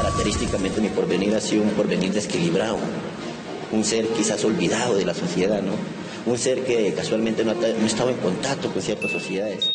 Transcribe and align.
Característicamente 0.00 0.80
mi 0.80 0.88
porvenir 0.88 1.34
ha 1.34 1.40
sido 1.40 1.64
un 1.64 1.70
porvenir 1.70 2.12
desequilibrado, 2.12 2.78
un 3.72 3.84
ser 3.84 4.06
quizás 4.08 4.44
olvidado 4.44 4.96
de 4.96 5.04
la 5.04 5.12
sociedad, 5.12 5.60
¿no? 5.60 5.72
Un 6.24 6.38
ser 6.38 6.64
que 6.64 6.94
casualmente 6.94 7.44
no 7.44 7.52
estado 7.52 8.10
en 8.10 8.16
contacto 8.18 8.72
con 8.72 8.80
ciertas 8.80 9.10
sociedades. 9.10 9.72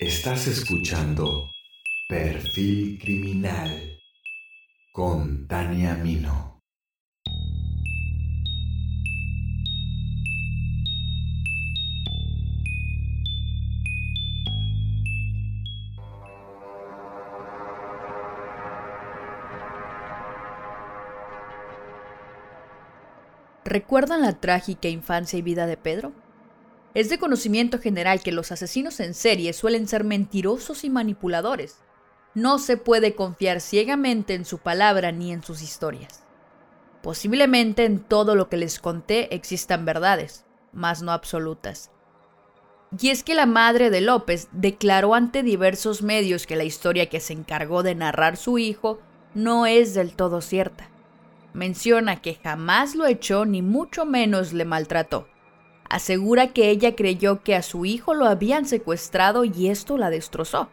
Estás 0.00 0.48
escuchando 0.48 1.48
Perfil 2.08 2.98
Criminal 3.00 3.98
con 4.90 5.46
Tania 5.46 5.94
Mino. 5.94 6.51
¿Recuerdan 23.72 24.20
la 24.20 24.38
trágica 24.38 24.88
infancia 24.88 25.38
y 25.38 25.40
vida 25.40 25.66
de 25.66 25.78
Pedro? 25.78 26.12
Es 26.92 27.08
de 27.08 27.18
conocimiento 27.18 27.78
general 27.78 28.20
que 28.20 28.30
los 28.30 28.52
asesinos 28.52 29.00
en 29.00 29.14
serie 29.14 29.54
suelen 29.54 29.88
ser 29.88 30.04
mentirosos 30.04 30.84
y 30.84 30.90
manipuladores. 30.90 31.78
No 32.34 32.58
se 32.58 32.76
puede 32.76 33.14
confiar 33.14 33.62
ciegamente 33.62 34.34
en 34.34 34.44
su 34.44 34.58
palabra 34.58 35.10
ni 35.10 35.32
en 35.32 35.42
sus 35.42 35.62
historias. 35.62 36.22
Posiblemente 37.02 37.86
en 37.86 38.00
todo 38.00 38.34
lo 38.34 38.50
que 38.50 38.58
les 38.58 38.78
conté 38.78 39.34
existan 39.34 39.86
verdades, 39.86 40.44
mas 40.74 41.00
no 41.00 41.10
absolutas. 41.10 41.90
Y 43.00 43.08
es 43.08 43.22
que 43.22 43.34
la 43.34 43.46
madre 43.46 43.88
de 43.88 44.02
López 44.02 44.48
declaró 44.52 45.14
ante 45.14 45.42
diversos 45.42 46.02
medios 46.02 46.46
que 46.46 46.56
la 46.56 46.64
historia 46.64 47.08
que 47.08 47.20
se 47.20 47.32
encargó 47.32 47.82
de 47.82 47.94
narrar 47.94 48.36
su 48.36 48.58
hijo 48.58 49.00
no 49.34 49.64
es 49.64 49.94
del 49.94 50.14
todo 50.14 50.42
cierta. 50.42 50.91
Menciona 51.54 52.20
que 52.22 52.34
jamás 52.34 52.94
lo 52.94 53.06
echó 53.06 53.44
ni 53.44 53.62
mucho 53.62 54.04
menos 54.04 54.52
le 54.52 54.64
maltrató 54.64 55.28
asegura 55.92 56.54
que 56.54 56.70
ella 56.70 56.96
creyó 56.96 57.42
que 57.42 57.54
a 57.54 57.60
su 57.60 57.84
hijo 57.84 58.14
lo 58.14 58.24
habían 58.24 58.64
secuestrado 58.64 59.44
y 59.44 59.68
esto 59.68 59.98
la 59.98 60.08
destrozó. 60.08 60.70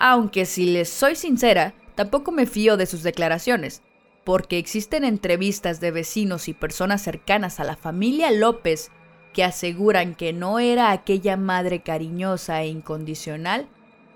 Aunque 0.00 0.46
si 0.46 0.66
les 0.66 0.88
soy 0.88 1.14
sincera, 1.14 1.74
tampoco 1.94 2.32
me 2.32 2.46
fío 2.46 2.76
de 2.76 2.86
sus 2.86 3.04
declaraciones, 3.04 3.82
porque 4.24 4.58
existen 4.58 5.04
entrevistas 5.04 5.78
de 5.78 5.92
vecinos 5.92 6.48
y 6.48 6.54
personas 6.54 7.02
cercanas 7.02 7.60
a 7.60 7.64
la 7.64 7.76
familia 7.76 8.32
López 8.32 8.90
que 9.32 9.44
aseguran 9.44 10.16
que 10.16 10.32
no 10.32 10.58
era 10.58 10.90
aquella 10.90 11.36
madre 11.36 11.82
cariñosa 11.82 12.60
e 12.62 12.66
incondicional 12.66 13.68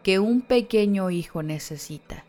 que 0.03 0.19
un 0.19 0.41
pequeño 0.41 1.11
hijo 1.11 1.45
necesita. 1.45 2.25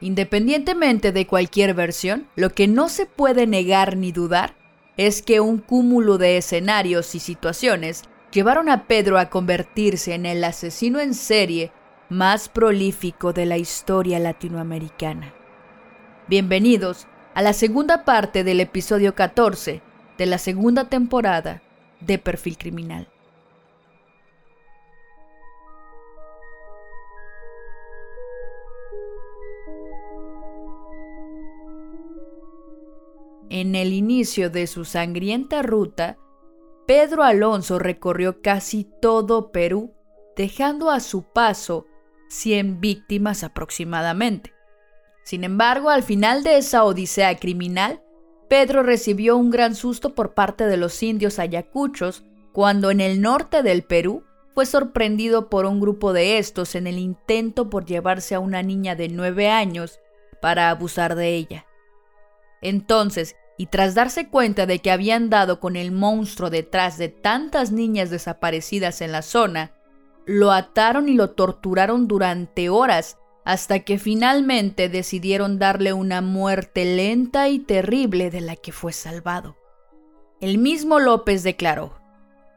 Independientemente 0.00 1.10
de 1.12 1.26
cualquier 1.26 1.74
versión, 1.74 2.28
lo 2.36 2.50
que 2.50 2.68
no 2.68 2.88
se 2.88 3.06
puede 3.06 3.46
negar 3.46 3.96
ni 3.96 4.12
dudar 4.12 4.54
es 4.96 5.22
que 5.22 5.40
un 5.40 5.58
cúmulo 5.58 6.18
de 6.18 6.36
escenarios 6.36 7.14
y 7.14 7.20
situaciones 7.20 8.02
llevaron 8.32 8.68
a 8.68 8.86
Pedro 8.86 9.18
a 9.18 9.30
convertirse 9.30 10.14
en 10.14 10.26
el 10.26 10.44
asesino 10.44 11.00
en 11.00 11.14
serie 11.14 11.72
más 12.08 12.48
prolífico 12.48 13.32
de 13.32 13.46
la 13.46 13.58
historia 13.58 14.18
latinoamericana. 14.18 15.34
Bienvenidos 16.28 17.06
a 17.34 17.42
la 17.42 17.52
segunda 17.52 18.04
parte 18.04 18.44
del 18.44 18.60
episodio 18.60 19.14
14 19.14 19.82
de 20.16 20.26
la 20.26 20.38
segunda 20.38 20.88
temporada 20.88 21.62
de 22.00 22.18
Perfil 22.18 22.56
Criminal. 22.58 23.08
En 33.50 33.74
el 33.74 33.92
inicio 33.92 34.50
de 34.50 34.66
su 34.66 34.84
sangrienta 34.84 35.62
ruta, 35.62 36.18
Pedro 36.86 37.22
Alonso 37.22 37.78
recorrió 37.78 38.42
casi 38.42 38.86
todo 39.00 39.52
Perú, 39.52 39.94
dejando 40.36 40.90
a 40.90 41.00
su 41.00 41.22
paso 41.22 41.86
100 42.28 42.80
víctimas 42.80 43.44
aproximadamente. 43.44 44.52
Sin 45.24 45.44
embargo, 45.44 45.90
al 45.90 46.02
final 46.02 46.42
de 46.42 46.58
esa 46.58 46.84
odisea 46.84 47.36
criminal, 47.36 48.02
Pedro 48.48 48.82
recibió 48.82 49.36
un 49.36 49.50
gran 49.50 49.74
susto 49.74 50.14
por 50.14 50.34
parte 50.34 50.66
de 50.66 50.76
los 50.76 51.02
indios 51.02 51.38
ayacuchos 51.38 52.24
cuando 52.52 52.90
en 52.90 53.00
el 53.00 53.20
norte 53.20 53.62
del 53.62 53.82
Perú 53.82 54.24
fue 54.54 54.66
sorprendido 54.66 55.48
por 55.50 55.66
un 55.66 55.80
grupo 55.80 56.12
de 56.12 56.38
estos 56.38 56.74
en 56.74 56.86
el 56.86 56.98
intento 56.98 57.70
por 57.70 57.84
llevarse 57.84 58.34
a 58.34 58.40
una 58.40 58.62
niña 58.62 58.94
de 58.96 59.08
nueve 59.08 59.48
años 59.48 60.00
para 60.40 60.70
abusar 60.70 61.14
de 61.14 61.34
ella. 61.34 61.67
Entonces, 62.60 63.36
y 63.56 63.66
tras 63.66 63.94
darse 63.94 64.28
cuenta 64.28 64.66
de 64.66 64.78
que 64.78 64.90
habían 64.90 65.30
dado 65.30 65.58
con 65.58 65.76
el 65.76 65.90
monstruo 65.90 66.48
detrás 66.48 66.96
de 66.96 67.08
tantas 67.08 67.72
niñas 67.72 68.08
desaparecidas 68.08 69.00
en 69.00 69.12
la 69.12 69.22
zona, 69.22 69.72
lo 70.26 70.52
ataron 70.52 71.08
y 71.08 71.14
lo 71.14 71.30
torturaron 71.30 72.06
durante 72.06 72.68
horas 72.68 73.18
hasta 73.44 73.80
que 73.80 73.98
finalmente 73.98 74.88
decidieron 74.88 75.58
darle 75.58 75.92
una 75.92 76.20
muerte 76.20 76.84
lenta 76.84 77.48
y 77.48 77.58
terrible 77.58 78.30
de 78.30 78.42
la 78.42 78.56
que 78.56 78.72
fue 78.72 78.92
salvado. 78.92 79.56
El 80.40 80.58
mismo 80.58 81.00
López 81.00 81.42
declaró, 81.42 81.98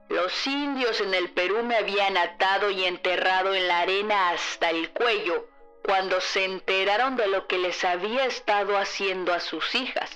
Los 0.10 0.46
indios 0.46 1.02
en 1.02 1.14
el 1.14 1.32
Perú 1.32 1.64
me 1.64 1.78
habían 1.78 2.18
atado 2.18 2.70
y 2.70 2.84
enterrado 2.84 3.56
en 3.56 3.68
la 3.68 3.80
arena 3.80 4.32
hasta 4.32 4.70
el 4.70 4.92
cuello 4.92 5.51
cuando 5.84 6.22
se 6.22 6.46
enteraron 6.46 7.16
de 7.16 7.28
lo 7.28 7.48
que 7.48 7.58
les 7.58 7.84
había 7.84 8.26
estado 8.26 8.78
haciendo 8.78 9.34
a 9.34 9.40
sus 9.40 9.76
hijas. 9.76 10.10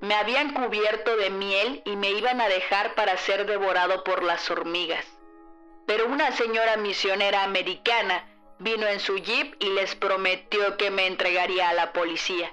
Me 0.00 0.14
habían 0.14 0.52
cubierto 0.52 1.16
de 1.16 1.30
miel 1.30 1.82
y 1.84 1.96
me 1.96 2.10
iban 2.10 2.40
a 2.40 2.48
dejar 2.48 2.94
para 2.94 3.16
ser 3.16 3.46
devorado 3.46 4.02
por 4.04 4.22
las 4.22 4.50
hormigas. 4.50 5.06
Pero 5.86 6.06
una 6.06 6.32
señora 6.32 6.76
misionera 6.76 7.44
americana 7.44 8.28
vino 8.58 8.86
en 8.86 9.00
su 9.00 9.16
jeep 9.18 9.54
y 9.60 9.70
les 9.70 9.94
prometió 9.94 10.76
que 10.76 10.90
me 10.90 11.06
entregaría 11.06 11.68
a 11.68 11.72
la 11.72 11.92
policía. 11.92 12.52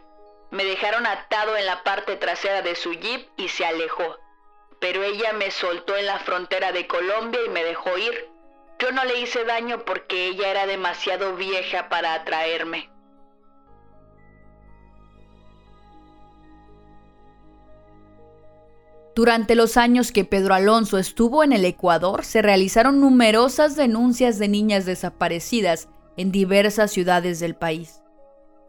Me 0.51 0.63
dejaron 0.63 1.05
atado 1.05 1.55
en 1.57 1.65
la 1.65 1.83
parte 1.83 2.15
trasera 2.15 2.61
de 2.61 2.75
su 2.75 2.93
jeep 2.93 3.29
y 3.37 3.49
se 3.49 3.65
alejó. 3.65 4.17
Pero 4.79 5.03
ella 5.03 5.33
me 5.33 5.51
soltó 5.51 5.97
en 5.97 6.05
la 6.05 6.19
frontera 6.19 6.71
de 6.71 6.87
Colombia 6.87 7.41
y 7.45 7.49
me 7.49 7.63
dejó 7.63 7.97
ir. 7.97 8.28
Yo 8.81 8.91
no 8.93 9.03
le 9.03 9.19
hice 9.19 9.43
daño 9.43 9.83
porque 9.85 10.29
ella 10.29 10.49
era 10.49 10.65
demasiado 10.65 11.35
vieja 11.35 11.89
para 11.89 12.13
atraerme. 12.13 12.89
Durante 19.15 19.55
los 19.55 19.75
años 19.75 20.13
que 20.13 20.23
Pedro 20.23 20.53
Alonso 20.53 20.97
estuvo 20.97 21.43
en 21.43 21.51
el 21.51 21.65
Ecuador, 21.65 22.23
se 22.23 22.41
realizaron 22.41 23.01
numerosas 23.01 23.75
denuncias 23.75 24.39
de 24.39 24.47
niñas 24.47 24.85
desaparecidas 24.85 25.89
en 26.15 26.31
diversas 26.31 26.91
ciudades 26.91 27.41
del 27.41 27.55
país. 27.55 28.01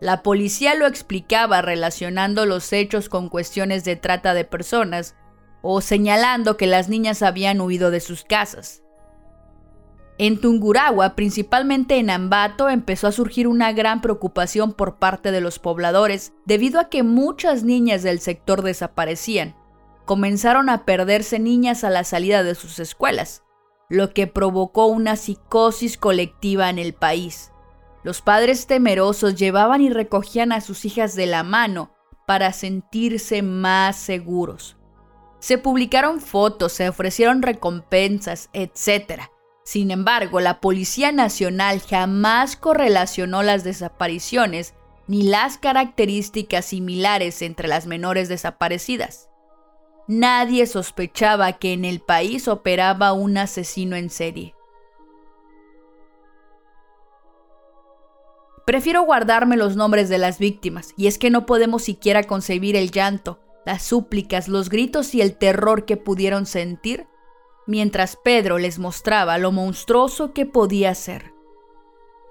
La 0.00 0.24
policía 0.24 0.74
lo 0.74 0.88
explicaba 0.88 1.62
relacionando 1.62 2.46
los 2.46 2.72
hechos 2.72 3.08
con 3.08 3.28
cuestiones 3.28 3.84
de 3.84 3.94
trata 3.94 4.34
de 4.34 4.44
personas 4.44 5.14
o 5.62 5.80
señalando 5.80 6.56
que 6.56 6.66
las 6.66 6.88
niñas 6.88 7.22
habían 7.22 7.60
huido 7.60 7.92
de 7.92 8.00
sus 8.00 8.24
casas. 8.24 8.82
En 10.22 10.38
Tungurahua, 10.38 11.16
principalmente 11.16 11.96
en 11.96 12.10
Ambato, 12.10 12.68
empezó 12.68 13.06
a 13.06 13.12
surgir 13.12 13.48
una 13.48 13.72
gran 13.72 14.02
preocupación 14.02 14.74
por 14.74 14.96
parte 14.98 15.32
de 15.32 15.40
los 15.40 15.58
pobladores 15.58 16.34
debido 16.44 16.78
a 16.78 16.90
que 16.90 17.02
muchas 17.02 17.62
niñas 17.64 18.02
del 18.02 18.20
sector 18.20 18.60
desaparecían 18.60 19.56
comenzaron 20.04 20.68
a 20.68 20.84
perderse 20.84 21.38
niñas 21.38 21.84
a 21.84 21.88
la 21.88 22.04
salida 22.04 22.42
de 22.42 22.54
sus 22.54 22.80
escuelas, 22.80 23.44
lo 23.88 24.12
que 24.12 24.26
provocó 24.26 24.88
una 24.88 25.16
psicosis 25.16 25.96
colectiva 25.96 26.68
en 26.68 26.78
el 26.78 26.92
país. 26.92 27.50
Los 28.02 28.20
padres 28.20 28.66
temerosos 28.66 29.36
llevaban 29.36 29.80
y 29.80 29.88
recogían 29.88 30.52
a 30.52 30.60
sus 30.60 30.84
hijas 30.84 31.16
de 31.16 31.28
la 31.28 31.44
mano 31.44 31.94
para 32.26 32.52
sentirse 32.52 33.40
más 33.40 33.96
seguros. 33.96 34.76
Se 35.38 35.56
publicaron 35.56 36.20
fotos, 36.20 36.74
se 36.74 36.90
ofrecieron 36.90 37.40
recompensas, 37.40 38.50
etc. 38.52 39.30
Sin 39.64 39.90
embargo, 39.90 40.40
la 40.40 40.60
Policía 40.60 41.12
Nacional 41.12 41.80
jamás 41.80 42.56
correlacionó 42.56 43.42
las 43.42 43.62
desapariciones 43.62 44.74
ni 45.06 45.22
las 45.22 45.58
características 45.58 46.66
similares 46.66 47.42
entre 47.42 47.68
las 47.68 47.86
menores 47.86 48.28
desaparecidas. 48.28 49.28
Nadie 50.06 50.66
sospechaba 50.66 51.52
que 51.54 51.72
en 51.72 51.84
el 51.84 52.00
país 52.00 52.48
operaba 52.48 53.12
un 53.12 53.36
asesino 53.36 53.96
en 53.96 54.10
serie. 54.10 54.54
Prefiero 58.66 59.02
guardarme 59.02 59.56
los 59.56 59.74
nombres 59.74 60.08
de 60.08 60.18
las 60.18 60.38
víctimas, 60.38 60.94
y 60.96 61.08
es 61.08 61.18
que 61.18 61.30
no 61.30 61.44
podemos 61.44 61.82
siquiera 61.82 62.22
concebir 62.22 62.76
el 62.76 62.92
llanto, 62.92 63.40
las 63.66 63.82
súplicas, 63.82 64.46
los 64.46 64.68
gritos 64.68 65.14
y 65.14 65.20
el 65.20 65.36
terror 65.36 65.84
que 65.84 65.96
pudieron 65.96 66.46
sentir 66.46 67.08
mientras 67.66 68.16
Pedro 68.16 68.58
les 68.58 68.78
mostraba 68.78 69.38
lo 69.38 69.52
monstruoso 69.52 70.32
que 70.32 70.46
podía 70.46 70.94
ser. 70.94 71.32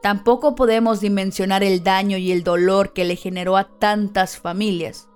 Tampoco 0.02 0.56
podemos 0.56 1.02
dimensionar 1.02 1.64
el 1.64 1.84
daño 1.84 2.18
y 2.18 2.32
el 2.32 2.44
dolor 2.44 2.94
que 2.94 3.04
le 3.04 3.16
generó 3.16 3.58
a 3.58 3.78
tantas 3.80 4.38
familias. 4.38 5.10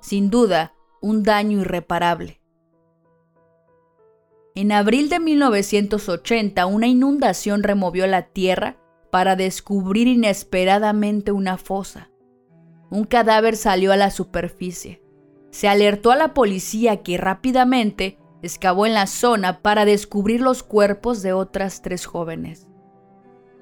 Sin 0.00 0.30
duda, 0.30 0.74
un 1.00 1.22
daño 1.22 1.60
irreparable. 1.60 2.40
En 4.54 4.72
abril 4.72 5.08
de 5.08 5.18
1980, 5.18 6.66
una 6.66 6.86
inundación 6.86 7.62
removió 7.62 8.06
la 8.06 8.22
tierra 8.28 8.76
para 9.10 9.36
descubrir 9.36 10.08
inesperadamente 10.08 11.32
una 11.32 11.58
fosa. 11.58 12.10
Un 12.90 13.04
cadáver 13.04 13.56
salió 13.56 13.92
a 13.92 13.96
la 13.96 14.10
superficie. 14.10 15.02
Se 15.50 15.68
alertó 15.68 16.10
a 16.10 16.16
la 16.16 16.34
policía 16.34 17.02
que 17.02 17.16
rápidamente 17.16 18.18
excavó 18.42 18.86
en 18.86 18.94
la 18.94 19.06
zona 19.06 19.60
para 19.62 19.84
descubrir 19.84 20.40
los 20.40 20.62
cuerpos 20.62 21.22
de 21.22 21.32
otras 21.32 21.80
tres 21.80 22.06
jóvenes. 22.06 22.68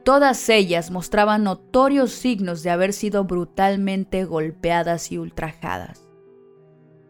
Todas 0.05 0.49
ellas 0.49 0.91
mostraban 0.91 1.45
notorios 1.45 2.13
signos 2.13 2.63
de 2.63 2.71
haber 2.71 2.93
sido 2.93 3.25
brutalmente 3.25 4.25
golpeadas 4.25 5.13
y 5.13 5.19
ultrajadas. 5.19 6.09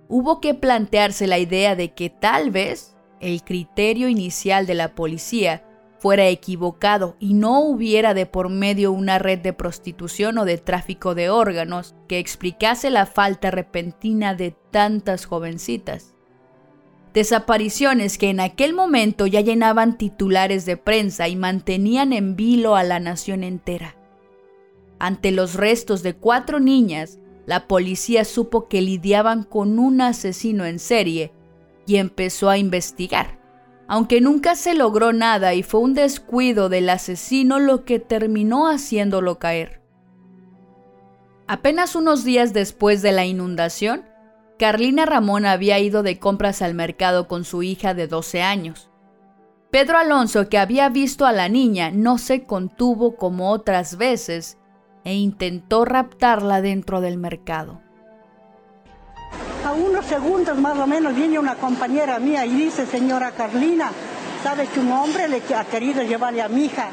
Hubo 0.09 0.41
que 0.41 0.55
plantearse 0.55 1.29
la 1.29 1.39
idea 1.39 1.77
de 1.77 1.95
que 1.95 2.11
tal 2.11 2.51
vez 2.51 2.97
el 3.21 3.45
criterio 3.45 4.09
inicial 4.09 4.67
de 4.67 4.75
la 4.75 4.95
policía 4.97 5.65
fuera 6.01 6.27
equivocado 6.27 7.17
y 7.21 7.35
no 7.35 7.61
hubiera 7.61 8.15
de 8.15 8.27
por 8.27 8.49
medio 8.49 8.91
una 8.91 9.19
red 9.19 9.39
de 9.39 9.53
prostitución 9.53 10.39
o 10.39 10.45
de 10.45 10.59
tráfico 10.59 11.15
de 11.15 11.31
órganos 11.31 11.95
que 12.09 12.19
explicase 12.19 12.91
la 12.91 13.07
falta 13.07 13.51
repentina 13.51 14.35
de 14.35 14.57
tantas 14.71 15.27
jovencitas. 15.27 16.15
Desapariciones 17.15 18.19
que 18.19 18.31
en 18.31 18.41
aquel 18.41 18.75
momento 18.75 19.27
ya 19.27 19.41
llenaban 19.41 19.99
titulares 19.99 20.65
de 20.65 20.77
prensa 20.77 21.29
y 21.29 21.37
mantenían 21.37 22.13
en 22.13 22.37
vilo 22.37 22.77
a 22.77 22.85
la 22.85 23.01
nación 23.01 23.43
entera. 23.43 23.97
Ante 24.99 25.31
los 25.31 25.55
restos 25.55 26.03
de 26.03 26.15
cuatro 26.15 26.61
niñas, 26.61 27.19
la 27.47 27.67
policía 27.67 28.25
supo 28.25 28.69
que 28.69 28.81
lidiaban 28.81 29.43
con 29.43 29.79
un 29.79 30.01
asesino 30.01 30.67
en 30.67 30.79
serie 30.79 31.33
y 31.87 31.97
empezó 31.97 32.49
a 32.49 32.59
investigar 32.59 33.41
aunque 33.91 34.21
nunca 34.21 34.55
se 34.55 34.77
logró 34.77 35.13
nada 35.13 35.53
y 35.55 35.65
fue 35.65 35.81
un 35.81 35.95
descuido 35.95 36.69
del 36.69 36.89
asesino 36.91 37.59
lo 37.59 37.85
que 37.85 37.99
terminó 37.99 38.69
haciéndolo 38.69 39.41
caer. 39.41 39.81
Apenas 41.49 41.97
unos 41.97 42.23
días 42.23 42.53
después 42.53 43.03
de 43.03 43.11
la 43.11 43.27
inundación, 43.27 44.05
Carlina 44.61 45.07
Ramón 45.07 45.47
había 45.47 45.79
ido 45.79 46.03
de 46.03 46.19
compras 46.19 46.61
al 46.61 46.75
mercado 46.75 47.29
con 47.29 47.45
su 47.45 47.63
hija 47.63 47.95
de 47.95 48.07
12 48.07 48.43
años. 48.43 48.91
Pedro 49.71 49.97
Alonso, 49.97 50.51
que 50.51 50.59
había 50.59 50.91
visto 50.91 51.25
a 51.25 51.33
la 51.33 51.49
niña, 51.49 51.91
no 51.91 52.19
se 52.19 52.45
contuvo 52.45 53.17
como 53.17 53.53
otras 53.53 53.97
veces 53.97 54.59
e 55.03 55.15
intentó 55.15 55.87
raptarla 55.87 56.61
dentro 56.61 57.01
del 57.01 57.17
mercado. 57.17 57.81
A 59.65 59.73
unos 59.73 60.05
segundos 60.05 60.59
más 60.59 60.79
o 60.79 60.87
menos 60.87 61.15
viene 61.15 61.39
una 61.39 61.55
compañera 61.55 62.19
mía 62.19 62.45
y 62.45 62.51
dice, 62.51 62.85
señora 62.85 63.31
Carlina, 63.31 63.91
sabe 64.43 64.67
que 64.67 64.81
un 64.81 64.93
hombre 64.93 65.27
le 65.27 65.43
ha 65.57 65.65
querido 65.65 66.03
llevarle 66.03 66.43
a 66.43 66.51
mi 66.51 66.67
hija 66.67 66.91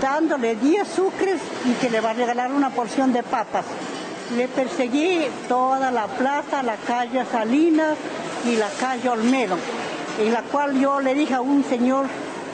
dándole 0.00 0.54
10 0.54 0.86
sucres 0.86 1.40
y 1.64 1.72
que 1.80 1.90
le 1.90 2.00
va 2.00 2.10
a 2.10 2.14
regalar 2.14 2.52
una 2.52 2.70
porción 2.70 3.12
de 3.12 3.24
papas. 3.24 3.64
Le 4.36 4.46
perseguí 4.48 5.26
toda 5.48 5.90
la 5.90 6.06
plaza, 6.06 6.62
la 6.62 6.76
calle 6.76 7.24
Salinas 7.30 7.96
y 8.46 8.56
la 8.56 8.68
calle 8.68 9.08
Olmedo, 9.08 9.56
en 10.20 10.32
la 10.32 10.42
cual 10.42 10.78
yo 10.78 11.00
le 11.00 11.14
dije 11.14 11.34
a 11.34 11.40
un 11.40 11.64
señor 11.64 12.06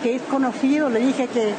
que 0.02 0.16
es 0.16 0.22
conocido, 0.22 0.88
le 0.88 1.00
dije 1.00 1.26
que 1.26 1.52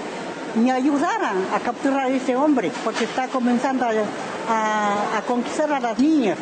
me 0.56 0.72
ayudaran 0.72 1.46
a 1.54 1.60
capturar 1.60 2.06
a 2.06 2.08
ese 2.10 2.36
hombre, 2.36 2.72
porque 2.84 3.04
está 3.04 3.28
comenzando 3.28 3.86
a 3.86 5.22
conquistar 5.28 5.72
a 5.74 5.80
las 5.80 6.00
niñas 6.00 6.38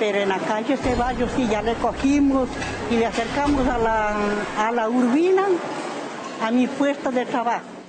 pero 0.00 0.18
en 0.18 0.30
la 0.30 0.38
calle 0.38 0.78
Ceballos 0.78 1.30
sí 1.36 1.46
ya 1.46 1.60
le 1.60 1.74
cogimos 1.74 2.48
y 2.90 2.96
le 2.96 3.04
acercamos 3.04 3.68
a 3.68 3.76
la, 3.76 4.16
a 4.58 4.72
la 4.72 4.88
urbina, 4.88 5.44
a 6.42 6.50
mi 6.50 6.66
puesto 6.66 7.12
de 7.12 7.26
trabajo. 7.26 7.79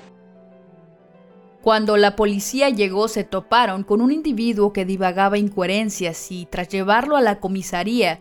Cuando 1.62 1.96
la 1.96 2.16
policía 2.16 2.70
llegó 2.70 3.08
se 3.08 3.24
toparon 3.24 3.84
con 3.84 4.02
un 4.02 4.12
individuo 4.12 4.74
que 4.74 4.84
divagaba 4.84 5.38
incoherencias 5.38 6.32
y 6.32 6.48
tras 6.48 6.70
llevarlo 6.70 7.16
a 7.16 7.22
la 7.22 7.40
comisaría 7.40 8.20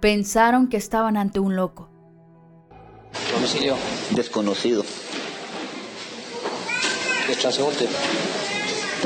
pensaron 0.00 0.68
que 0.68 0.76
estaban 0.76 1.16
ante 1.16 1.40
un 1.40 1.56
loco. 1.56 1.90
Domicilio. 3.32 3.74
Desconocido. 4.10 4.84
¿Qué 7.26 7.34
transeúnte? 7.34 7.88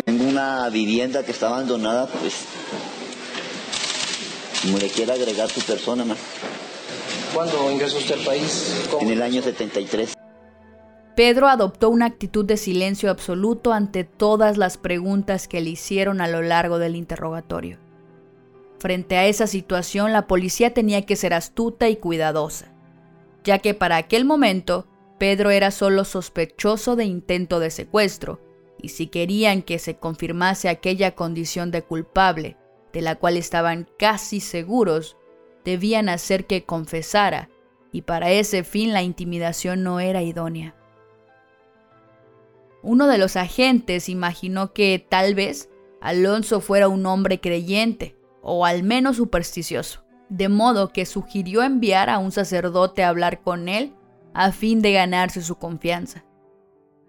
Tengo 0.04 0.24
una 0.24 0.68
vivienda 0.68 1.22
que 1.24 1.32
está 1.32 1.46
abandonada, 1.46 2.06
pues 2.06 2.34
como 4.60 4.76
le 4.76 4.88
quiera 4.88 5.14
agregar 5.14 5.48
su 5.48 5.62
persona, 5.62 6.04
más. 6.04 6.18
¿Cuándo 7.32 7.70
ingresó 7.70 7.96
usted 7.96 8.18
al 8.18 8.24
país? 8.24 8.74
En 9.00 9.08
el 9.08 9.22
año 9.22 9.40
73. 9.40 10.19
Pedro 11.16 11.48
adoptó 11.48 11.90
una 11.90 12.06
actitud 12.06 12.44
de 12.44 12.56
silencio 12.56 13.10
absoluto 13.10 13.72
ante 13.72 14.04
todas 14.04 14.56
las 14.56 14.78
preguntas 14.78 15.48
que 15.48 15.60
le 15.60 15.70
hicieron 15.70 16.20
a 16.20 16.28
lo 16.28 16.40
largo 16.40 16.78
del 16.78 16.96
interrogatorio. 16.96 17.78
Frente 18.78 19.16
a 19.18 19.26
esa 19.26 19.46
situación, 19.46 20.12
la 20.12 20.26
policía 20.26 20.72
tenía 20.72 21.04
que 21.04 21.16
ser 21.16 21.34
astuta 21.34 21.88
y 21.88 21.96
cuidadosa, 21.96 22.72
ya 23.44 23.58
que 23.58 23.74
para 23.74 23.96
aquel 23.96 24.24
momento 24.24 24.86
Pedro 25.18 25.50
era 25.50 25.70
solo 25.70 26.04
sospechoso 26.04 26.96
de 26.96 27.04
intento 27.04 27.60
de 27.60 27.70
secuestro, 27.70 28.40
y 28.80 28.88
si 28.88 29.08
querían 29.08 29.60
que 29.60 29.78
se 29.78 29.96
confirmase 29.96 30.70
aquella 30.70 31.14
condición 31.14 31.70
de 31.70 31.82
culpable, 31.82 32.56
de 32.94 33.02
la 33.02 33.16
cual 33.16 33.36
estaban 33.36 33.86
casi 33.98 34.40
seguros, 34.40 35.18
debían 35.64 36.08
hacer 36.08 36.46
que 36.46 36.64
confesara, 36.64 37.50
y 37.92 38.02
para 38.02 38.30
ese 38.30 38.64
fin 38.64 38.94
la 38.94 39.02
intimidación 39.02 39.82
no 39.82 40.00
era 40.00 40.22
idónea. 40.22 40.74
Uno 42.82 43.06
de 43.06 43.18
los 43.18 43.36
agentes 43.36 44.08
imaginó 44.08 44.72
que 44.72 45.04
tal 45.06 45.34
vez 45.34 45.68
Alonso 46.00 46.60
fuera 46.60 46.88
un 46.88 47.04
hombre 47.06 47.40
creyente, 47.40 48.16
o 48.42 48.64
al 48.64 48.82
menos 48.82 49.16
supersticioso, 49.16 50.04
de 50.30 50.48
modo 50.48 50.92
que 50.92 51.04
sugirió 51.04 51.62
enviar 51.62 52.08
a 52.08 52.18
un 52.18 52.32
sacerdote 52.32 53.02
a 53.02 53.08
hablar 53.08 53.42
con 53.42 53.68
él 53.68 53.94
a 54.32 54.52
fin 54.52 54.80
de 54.80 54.92
ganarse 54.92 55.42
su 55.42 55.56
confianza. 55.56 56.24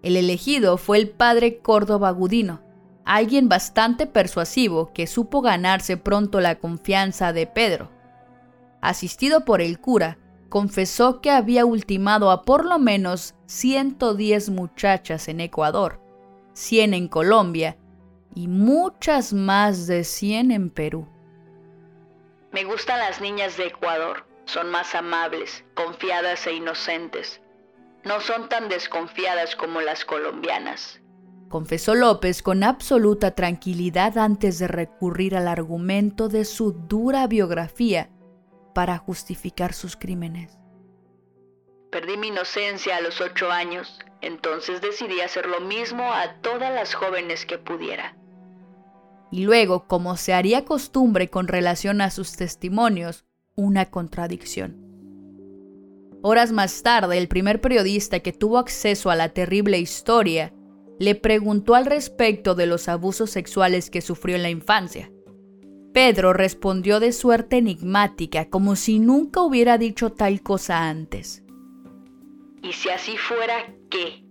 El 0.02 0.16
elegido 0.16 0.76
fue 0.76 0.98
el 0.98 1.08
padre 1.08 1.58
Córdoba 1.58 2.10
Gudino, 2.10 2.60
alguien 3.04 3.48
bastante 3.48 4.06
persuasivo 4.06 4.92
que 4.92 5.06
supo 5.06 5.40
ganarse 5.40 5.96
pronto 5.96 6.40
la 6.40 6.58
confianza 6.58 7.32
de 7.32 7.46
Pedro. 7.46 7.90
Asistido 8.80 9.44
por 9.44 9.60
el 9.60 9.78
cura, 9.78 10.18
confesó 10.52 11.22
que 11.22 11.30
había 11.30 11.64
ultimado 11.64 12.30
a 12.30 12.42
por 12.42 12.66
lo 12.66 12.78
menos 12.78 13.34
110 13.46 14.50
muchachas 14.50 15.28
en 15.28 15.40
Ecuador, 15.40 15.98
100 16.52 16.92
en 16.92 17.08
Colombia 17.08 17.78
y 18.34 18.48
muchas 18.48 19.32
más 19.32 19.86
de 19.86 20.04
100 20.04 20.50
en 20.50 20.68
Perú. 20.68 21.08
Me 22.50 22.64
gustan 22.64 22.98
las 22.98 23.22
niñas 23.22 23.56
de 23.56 23.68
Ecuador, 23.68 24.26
son 24.44 24.70
más 24.70 24.94
amables, 24.94 25.64
confiadas 25.72 26.46
e 26.46 26.52
inocentes. 26.52 27.40
No 28.04 28.20
son 28.20 28.50
tan 28.50 28.68
desconfiadas 28.68 29.56
como 29.56 29.80
las 29.80 30.04
colombianas 30.04 30.98
confesó 31.48 31.94
López 31.94 32.42
con 32.42 32.62
absoluta 32.62 33.32
tranquilidad 33.32 34.16
antes 34.16 34.58
de 34.58 34.68
recurrir 34.68 35.36
al 35.36 35.48
argumento 35.48 36.28
de 36.28 36.46
su 36.46 36.72
dura 36.72 37.26
biografía 37.26 38.08
para 38.72 38.98
justificar 38.98 39.72
sus 39.72 39.96
crímenes. 39.96 40.58
Perdí 41.90 42.16
mi 42.16 42.28
inocencia 42.28 42.96
a 42.96 43.00
los 43.02 43.20
ocho 43.20 43.50
años, 43.50 43.98
entonces 44.22 44.80
decidí 44.80 45.20
hacer 45.20 45.46
lo 45.46 45.60
mismo 45.60 46.10
a 46.12 46.40
todas 46.40 46.74
las 46.74 46.94
jóvenes 46.94 47.44
que 47.44 47.58
pudiera. 47.58 48.16
Y 49.30 49.44
luego, 49.44 49.86
como 49.86 50.16
se 50.16 50.32
haría 50.32 50.64
costumbre 50.64 51.28
con 51.28 51.48
relación 51.48 52.00
a 52.00 52.10
sus 52.10 52.36
testimonios, 52.36 53.24
una 53.56 53.90
contradicción. 53.90 54.78
Horas 56.22 56.50
más 56.50 56.82
tarde, 56.82 57.18
el 57.18 57.28
primer 57.28 57.60
periodista 57.60 58.20
que 58.20 58.32
tuvo 58.32 58.56
acceso 58.56 59.10
a 59.10 59.16
la 59.16 59.28
terrible 59.28 59.78
historia 59.78 60.54
le 60.98 61.14
preguntó 61.14 61.74
al 61.74 61.84
respecto 61.84 62.54
de 62.54 62.64
los 62.66 62.88
abusos 62.88 63.30
sexuales 63.30 63.90
que 63.90 64.00
sufrió 64.00 64.36
en 64.36 64.42
la 64.42 64.50
infancia. 64.50 65.11
Pedro 65.92 66.32
respondió 66.32 67.00
de 67.00 67.12
suerte 67.12 67.58
enigmática, 67.58 68.48
como 68.48 68.76
si 68.76 68.98
nunca 68.98 69.42
hubiera 69.42 69.76
dicho 69.76 70.10
tal 70.10 70.42
cosa 70.42 70.88
antes. 70.88 71.42
¿Y 72.62 72.72
si 72.72 72.88
así 72.88 73.16
fuera, 73.16 73.74
qué? 73.90 74.24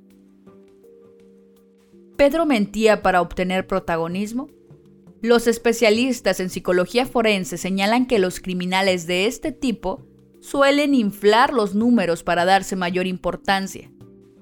¿Pedro 2.17 2.45
mentía 2.45 3.01
para 3.01 3.21
obtener 3.21 3.67
protagonismo? 3.67 4.49
Los 5.21 5.45
especialistas 5.45 6.39
en 6.39 6.49
psicología 6.49 7.05
forense 7.05 7.57
señalan 7.57 8.07
que 8.07 8.17
los 8.17 8.39
criminales 8.39 9.05
de 9.05 9.27
este 9.27 9.51
tipo 9.51 10.07
suelen 10.39 10.95
inflar 10.95 11.53
los 11.53 11.75
números 11.75 12.23
para 12.23 12.45
darse 12.45 12.75
mayor 12.75 13.05
importancia. 13.05 13.91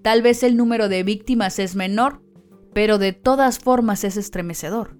Tal 0.01 0.21
vez 0.21 0.43
el 0.43 0.55
número 0.55 0.87
de 0.87 1.03
víctimas 1.03 1.59
es 1.59 1.75
menor, 1.75 2.21
pero 2.73 2.97
de 2.97 3.11
todas 3.11 3.59
formas 3.59 4.05
es 4.05 4.15
estremecedor. 4.15 4.98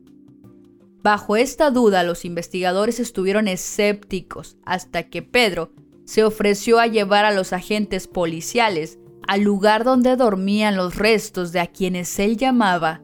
Bajo 1.02 1.38
esta 1.38 1.72
duda, 1.72 2.04
los 2.04 2.26
investigadores 2.26 3.00
estuvieron 3.00 3.48
escépticos 3.48 4.58
hasta 4.66 5.04
que 5.04 5.22
Pedro 5.22 5.72
se 6.04 6.24
ofreció 6.26 6.80
a 6.80 6.88
llevar 6.88 7.24
a 7.24 7.32
los 7.32 7.54
agentes 7.54 8.08
policiales 8.08 9.00
al 9.28 9.42
lugar 9.42 9.84
donde 9.84 10.16
dormían 10.16 10.76
los 10.76 10.96
restos 10.96 11.52
de 11.52 11.60
a 11.60 11.68
quienes 11.68 12.18
él 12.20 12.36
llamaba 12.36 13.02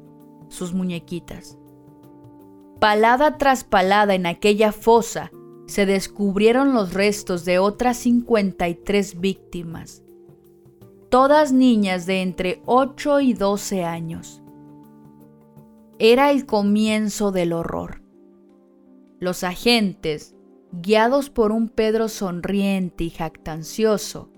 sus 0.49 0.73
muñequitas. 0.73 1.57
Palada 2.79 3.37
tras 3.37 3.63
palada 3.63 4.15
en 4.15 4.25
aquella 4.25 4.71
fosa 4.71 5.31
se 5.67 5.85
descubrieron 5.85 6.73
los 6.73 6.93
restos 6.93 7.45
de 7.45 7.59
otras 7.59 7.97
53 7.97 9.19
víctimas, 9.19 10.03
todas 11.09 11.53
niñas 11.53 12.05
de 12.05 12.21
entre 12.21 12.61
8 12.65 13.21
y 13.21 13.33
12 13.33 13.83
años. 13.85 14.41
Era 15.97 16.31
el 16.31 16.45
comienzo 16.45 17.31
del 17.31 17.53
horror. 17.53 18.01
Los 19.19 19.45
agentes, 19.45 20.35
guiados 20.73 21.29
por 21.29 21.53
un 21.53 21.69
Pedro 21.69 22.09
sonriente 22.09 23.05
y 23.05 23.09
jactancioso, 23.09 24.29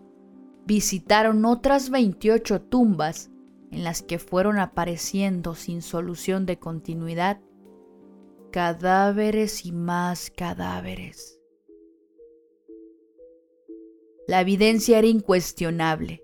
visitaron 0.67 1.45
otras 1.45 1.89
28 1.89 2.61
tumbas 2.61 3.31
en 3.71 3.83
las 3.83 4.03
que 4.03 4.19
fueron 4.19 4.59
apareciendo 4.59 5.55
sin 5.55 5.81
solución 5.81 6.45
de 6.45 6.59
continuidad 6.59 7.39
cadáveres 8.51 9.65
y 9.65 9.71
más 9.71 10.31
cadáveres. 10.31 11.39
La 14.27 14.41
evidencia 14.41 14.97
era 14.97 15.07
incuestionable. 15.07 16.23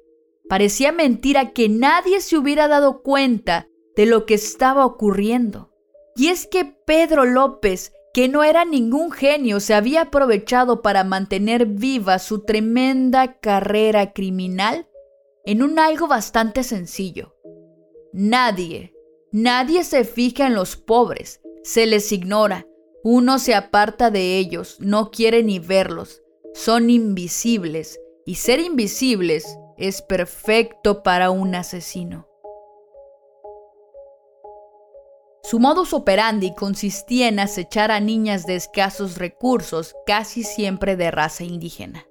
Parecía 0.49 0.91
mentira 0.91 1.51
que 1.51 1.69
nadie 1.69 2.21
se 2.21 2.37
hubiera 2.37 2.67
dado 2.67 3.01
cuenta 3.01 3.67
de 3.95 4.05
lo 4.05 4.25
que 4.25 4.33
estaba 4.33 4.85
ocurriendo. 4.85 5.71
Y 6.15 6.27
es 6.27 6.47
que 6.47 6.65
Pedro 6.65 7.25
López, 7.25 7.93
que 8.13 8.29
no 8.29 8.43
era 8.43 8.65
ningún 8.65 9.11
genio, 9.11 9.59
se 9.59 9.73
había 9.73 10.01
aprovechado 10.01 10.81
para 10.81 11.03
mantener 11.03 11.65
viva 11.65 12.19
su 12.19 12.43
tremenda 12.45 13.39
carrera 13.39 14.13
criminal 14.13 14.87
en 15.45 15.63
un 15.63 15.79
algo 15.79 16.07
bastante 16.07 16.63
sencillo. 16.63 17.35
Nadie, 18.13 18.93
nadie 19.31 19.83
se 19.83 20.05
fija 20.05 20.47
en 20.47 20.53
los 20.53 20.75
pobres, 20.75 21.41
se 21.63 21.87
les 21.87 22.11
ignora, 22.11 22.67
uno 23.03 23.39
se 23.39 23.55
aparta 23.55 24.11
de 24.11 24.37
ellos, 24.37 24.77
no 24.79 25.11
quiere 25.11 25.43
ni 25.43 25.59
verlos, 25.59 26.21
son 26.53 26.89
invisibles, 26.89 27.99
y 28.25 28.35
ser 28.35 28.59
invisibles 28.59 29.57
es 29.77 30.01
perfecto 30.01 31.03
para 31.03 31.31
un 31.31 31.55
asesino. 31.55 32.27
Su 35.43 35.59
modus 35.59 35.93
operandi 35.93 36.55
consistía 36.55 37.27
en 37.27 37.37
acechar 37.37 37.91
a 37.91 37.99
niñas 37.99 38.45
de 38.45 38.55
escasos 38.55 39.17
recursos, 39.17 39.93
casi 40.05 40.43
siempre 40.43 40.95
de 40.95 41.11
raza 41.11 41.43
indígena. 41.43 42.07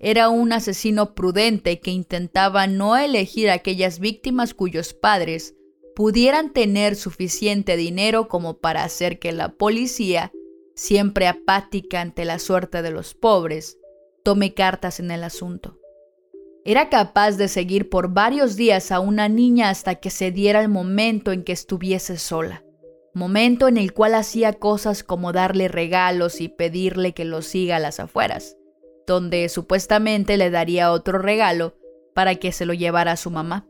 Era 0.00 0.30
un 0.30 0.52
asesino 0.52 1.14
prudente 1.14 1.78
que 1.78 1.90
intentaba 1.90 2.66
no 2.66 2.96
elegir 2.96 3.50
a 3.50 3.54
aquellas 3.54 3.98
víctimas 3.98 4.54
cuyos 4.54 4.94
padres 4.94 5.54
pudieran 5.94 6.54
tener 6.54 6.96
suficiente 6.96 7.76
dinero 7.76 8.28
como 8.28 8.58
para 8.58 8.82
hacer 8.82 9.18
que 9.18 9.32
la 9.32 9.50
policía, 9.50 10.32
siempre 10.74 11.28
apática 11.28 12.00
ante 12.00 12.24
la 12.24 12.38
suerte 12.38 12.80
de 12.80 12.90
los 12.90 13.14
pobres, 13.14 13.78
tome 14.24 14.54
cartas 14.54 15.00
en 15.00 15.10
el 15.10 15.22
asunto. 15.22 15.81
Era 16.64 16.88
capaz 16.88 17.32
de 17.32 17.48
seguir 17.48 17.90
por 17.90 18.14
varios 18.14 18.54
días 18.54 18.92
a 18.92 19.00
una 19.00 19.28
niña 19.28 19.68
hasta 19.68 19.96
que 19.96 20.10
se 20.10 20.30
diera 20.30 20.60
el 20.60 20.68
momento 20.68 21.32
en 21.32 21.42
que 21.42 21.50
estuviese 21.50 22.18
sola, 22.18 22.62
momento 23.14 23.66
en 23.66 23.78
el 23.78 23.92
cual 23.92 24.14
hacía 24.14 24.52
cosas 24.52 25.02
como 25.02 25.32
darle 25.32 25.66
regalos 25.66 26.40
y 26.40 26.48
pedirle 26.48 27.14
que 27.14 27.24
lo 27.24 27.42
siga 27.42 27.76
a 27.76 27.80
las 27.80 27.98
afueras, 27.98 28.56
donde 29.08 29.48
supuestamente 29.48 30.36
le 30.36 30.50
daría 30.50 30.92
otro 30.92 31.18
regalo 31.18 31.74
para 32.14 32.36
que 32.36 32.52
se 32.52 32.64
lo 32.64 32.74
llevara 32.74 33.12
a 33.12 33.16
su 33.16 33.32
mamá. 33.32 33.66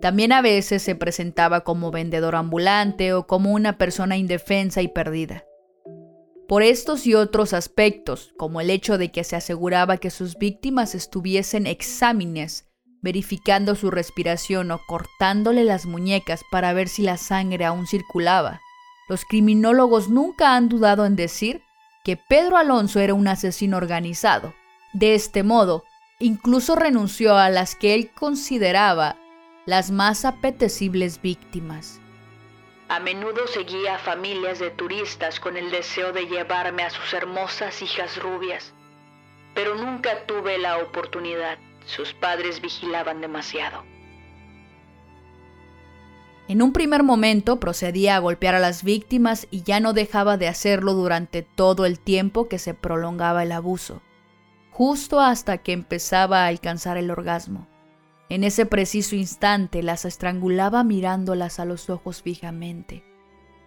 También 0.00 0.30
a 0.30 0.40
veces 0.40 0.82
se 0.82 0.94
presentaba 0.94 1.62
como 1.62 1.90
vendedor 1.90 2.36
ambulante 2.36 3.12
o 3.12 3.26
como 3.26 3.50
una 3.52 3.76
persona 3.76 4.16
indefensa 4.16 4.82
y 4.82 4.88
perdida. 4.88 5.44
Por 6.46 6.62
estos 6.62 7.06
y 7.06 7.14
otros 7.14 7.54
aspectos, 7.54 8.34
como 8.36 8.60
el 8.60 8.68
hecho 8.68 8.98
de 8.98 9.10
que 9.10 9.24
se 9.24 9.34
aseguraba 9.34 9.96
que 9.96 10.10
sus 10.10 10.36
víctimas 10.36 10.94
estuviesen 10.94 11.66
exámenes, 11.66 12.66
verificando 13.00 13.74
su 13.74 13.90
respiración 13.90 14.70
o 14.70 14.80
cortándole 14.86 15.64
las 15.64 15.86
muñecas 15.86 16.42
para 16.50 16.72
ver 16.74 16.88
si 16.88 17.02
la 17.02 17.16
sangre 17.16 17.64
aún 17.64 17.86
circulaba, 17.86 18.60
los 19.08 19.24
criminólogos 19.24 20.08
nunca 20.08 20.54
han 20.54 20.68
dudado 20.68 21.06
en 21.06 21.16
decir 21.16 21.62
que 22.04 22.16
Pedro 22.16 22.58
Alonso 22.58 23.00
era 23.00 23.14
un 23.14 23.28
asesino 23.28 23.76
organizado. 23.78 24.54
De 24.92 25.14
este 25.14 25.42
modo, 25.42 25.84
incluso 26.18 26.76
renunció 26.76 27.36
a 27.36 27.50
las 27.50 27.74
que 27.74 27.94
él 27.94 28.10
consideraba 28.14 29.16
las 29.66 29.90
más 29.90 30.24
apetecibles 30.24 31.20
víctimas. 31.20 32.00
A 32.94 33.00
menudo 33.00 33.48
seguía 33.48 33.96
a 33.96 33.98
familias 33.98 34.60
de 34.60 34.70
turistas 34.70 35.40
con 35.40 35.56
el 35.56 35.72
deseo 35.72 36.12
de 36.12 36.28
llevarme 36.28 36.84
a 36.84 36.90
sus 36.90 37.12
hermosas 37.12 37.82
hijas 37.82 38.22
rubias, 38.22 38.72
pero 39.52 39.74
nunca 39.74 40.26
tuve 40.26 40.58
la 40.58 40.78
oportunidad. 40.78 41.58
Sus 41.86 42.14
padres 42.14 42.60
vigilaban 42.60 43.20
demasiado. 43.20 43.82
En 46.46 46.62
un 46.62 46.72
primer 46.72 47.02
momento 47.02 47.58
procedía 47.58 48.14
a 48.14 48.20
golpear 48.20 48.54
a 48.54 48.60
las 48.60 48.84
víctimas 48.84 49.48
y 49.50 49.64
ya 49.64 49.80
no 49.80 49.92
dejaba 49.92 50.36
de 50.36 50.46
hacerlo 50.46 50.92
durante 50.92 51.42
todo 51.42 51.86
el 51.86 51.98
tiempo 51.98 52.46
que 52.46 52.60
se 52.60 52.74
prolongaba 52.74 53.42
el 53.42 53.50
abuso, 53.50 54.02
justo 54.70 55.18
hasta 55.18 55.58
que 55.58 55.72
empezaba 55.72 56.44
a 56.44 56.46
alcanzar 56.46 56.96
el 56.96 57.10
orgasmo. 57.10 57.66
En 58.28 58.42
ese 58.42 58.64
preciso 58.66 59.16
instante 59.16 59.82
las 59.82 60.04
estrangulaba 60.04 60.82
mirándolas 60.82 61.60
a 61.60 61.64
los 61.64 61.90
ojos 61.90 62.22
fijamente, 62.22 63.04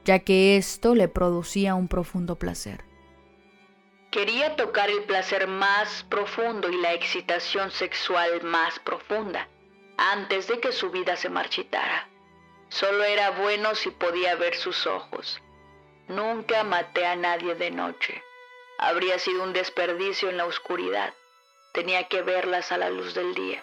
ya 0.03 0.19
que 0.19 0.57
esto 0.57 0.95
le 0.95 1.07
producía 1.07 1.75
un 1.75 1.87
profundo 1.87 2.37
placer. 2.37 2.83
Quería 4.09 4.55
tocar 4.55 4.89
el 4.89 5.03
placer 5.03 5.47
más 5.47 6.05
profundo 6.09 6.69
y 6.69 6.77
la 6.81 6.93
excitación 6.93 7.71
sexual 7.71 8.41
más 8.41 8.79
profunda, 8.79 9.47
antes 9.97 10.47
de 10.47 10.59
que 10.59 10.71
su 10.71 10.89
vida 10.89 11.15
se 11.17 11.29
marchitara. 11.29 12.09
Solo 12.69 13.03
era 13.03 13.31
bueno 13.31 13.75
si 13.75 13.91
podía 13.91 14.35
ver 14.35 14.55
sus 14.55 14.87
ojos. 14.87 15.39
Nunca 16.07 16.63
maté 16.63 17.05
a 17.05 17.15
nadie 17.15 17.55
de 17.55 17.69
noche. 17.69 18.23
Habría 18.79 19.19
sido 19.19 19.43
un 19.43 19.53
desperdicio 19.53 20.29
en 20.29 20.37
la 20.37 20.45
oscuridad. 20.45 21.13
Tenía 21.73 22.07
que 22.07 22.21
verlas 22.21 22.71
a 22.71 22.77
la 22.77 22.89
luz 22.89 23.13
del 23.13 23.33
día. 23.35 23.61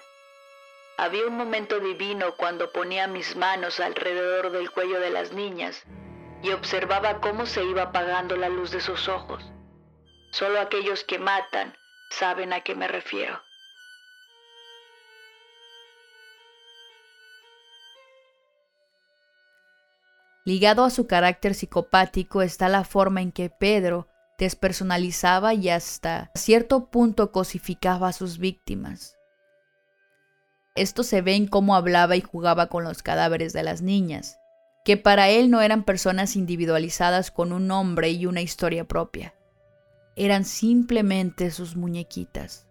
Había 0.96 1.26
un 1.26 1.36
momento 1.36 1.80
divino 1.80 2.36
cuando 2.36 2.70
ponía 2.70 3.08
mis 3.08 3.34
manos 3.34 3.80
alrededor 3.80 4.52
del 4.52 4.70
cuello 4.70 5.00
de 5.00 5.10
las 5.10 5.32
niñas 5.32 5.82
y 6.40 6.50
observaba 6.50 7.20
cómo 7.20 7.46
se 7.46 7.64
iba 7.64 7.82
apagando 7.82 8.36
la 8.36 8.48
luz 8.48 8.70
de 8.70 8.80
sus 8.80 9.08
ojos. 9.08 9.42
Solo 10.30 10.60
aquellos 10.60 11.02
que 11.02 11.18
matan 11.18 11.74
saben 12.10 12.52
a 12.52 12.60
qué 12.60 12.76
me 12.76 12.86
refiero. 12.86 13.42
Ligado 20.44 20.84
a 20.84 20.90
su 20.90 21.06
carácter 21.08 21.54
psicopático 21.54 22.42
está 22.42 22.68
la 22.68 22.84
forma 22.84 23.20
en 23.20 23.32
que 23.32 23.50
Pedro 23.50 24.06
despersonalizaba 24.38 25.54
y 25.54 25.70
hasta 25.70 26.30
cierto 26.34 26.90
punto 26.90 27.32
cosificaba 27.32 28.08
a 28.08 28.12
sus 28.12 28.38
víctimas. 28.38 29.16
Esto 30.74 31.04
se 31.04 31.22
ve 31.22 31.36
en 31.36 31.46
cómo 31.46 31.76
hablaba 31.76 32.16
y 32.16 32.20
jugaba 32.20 32.66
con 32.66 32.82
los 32.82 33.02
cadáveres 33.02 33.52
de 33.52 33.62
las 33.62 33.80
niñas, 33.80 34.40
que 34.84 34.96
para 34.96 35.28
él 35.28 35.50
no 35.50 35.60
eran 35.60 35.84
personas 35.84 36.34
individualizadas 36.34 37.30
con 37.30 37.52
un 37.52 37.68
nombre 37.68 38.10
y 38.10 38.26
una 38.26 38.42
historia 38.42 38.84
propia. 38.84 39.34
Eran 40.16 40.44
simplemente 40.44 41.52
sus 41.52 41.76
muñequitas. 41.76 42.66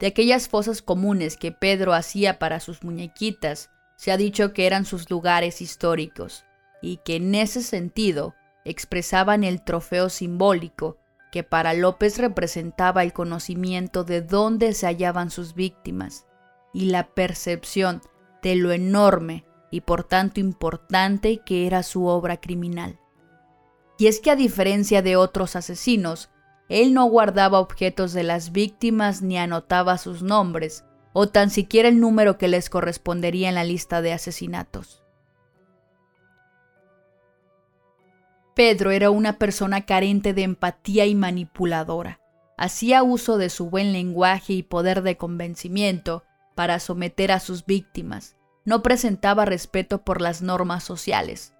De 0.00 0.08
aquellas 0.08 0.48
fosas 0.48 0.82
comunes 0.82 1.36
que 1.36 1.52
Pedro 1.52 1.92
hacía 1.92 2.38
para 2.38 2.60
sus 2.60 2.82
muñequitas, 2.82 3.70
se 3.96 4.12
ha 4.12 4.16
dicho 4.16 4.52
que 4.52 4.66
eran 4.66 4.84
sus 4.84 5.08
lugares 5.10 5.60
históricos 5.60 6.44
y 6.82 6.98
que 6.98 7.16
en 7.16 7.34
ese 7.34 7.62
sentido 7.62 8.34
expresaban 8.64 9.42
el 9.44 9.62
trofeo 9.62 10.08
simbólico 10.08 10.98
que 11.30 11.42
para 11.42 11.74
López 11.74 12.18
representaba 12.18 13.02
el 13.02 13.12
conocimiento 13.12 14.04
de 14.04 14.22
dónde 14.22 14.72
se 14.72 14.86
hallaban 14.86 15.30
sus 15.30 15.54
víctimas 15.54 16.26
y 16.72 16.86
la 16.86 17.08
percepción 17.08 18.02
de 18.42 18.56
lo 18.56 18.72
enorme 18.72 19.44
y 19.70 19.82
por 19.82 20.04
tanto 20.04 20.40
importante 20.40 21.40
que 21.44 21.66
era 21.66 21.82
su 21.82 22.06
obra 22.06 22.38
criminal. 22.38 22.98
Y 23.98 24.06
es 24.06 24.20
que 24.20 24.30
a 24.30 24.36
diferencia 24.36 25.02
de 25.02 25.16
otros 25.16 25.56
asesinos, 25.56 26.30
él 26.68 26.94
no 26.94 27.04
guardaba 27.06 27.58
objetos 27.58 28.12
de 28.12 28.22
las 28.22 28.52
víctimas 28.52 29.22
ni 29.22 29.38
anotaba 29.38 29.98
sus 29.98 30.22
nombres, 30.22 30.84
o 31.12 31.28
tan 31.28 31.50
siquiera 31.50 31.88
el 31.88 31.98
número 31.98 32.38
que 32.38 32.48
les 32.48 32.70
correspondería 32.70 33.48
en 33.48 33.56
la 33.56 33.64
lista 33.64 34.02
de 34.02 34.12
asesinatos. 34.12 35.02
Pedro 38.58 38.90
era 38.90 39.10
una 39.10 39.38
persona 39.38 39.86
carente 39.86 40.34
de 40.34 40.42
empatía 40.42 41.06
y 41.06 41.14
manipuladora. 41.14 42.18
Hacía 42.56 43.04
uso 43.04 43.38
de 43.38 43.50
su 43.50 43.70
buen 43.70 43.92
lenguaje 43.92 44.52
y 44.52 44.64
poder 44.64 45.02
de 45.02 45.16
convencimiento 45.16 46.24
para 46.56 46.80
someter 46.80 47.30
a 47.30 47.38
sus 47.38 47.66
víctimas. 47.66 48.36
No 48.64 48.82
presentaba 48.82 49.44
respeto 49.44 50.02
por 50.02 50.20
las 50.20 50.42
normas 50.42 50.82
sociales. 50.82 51.54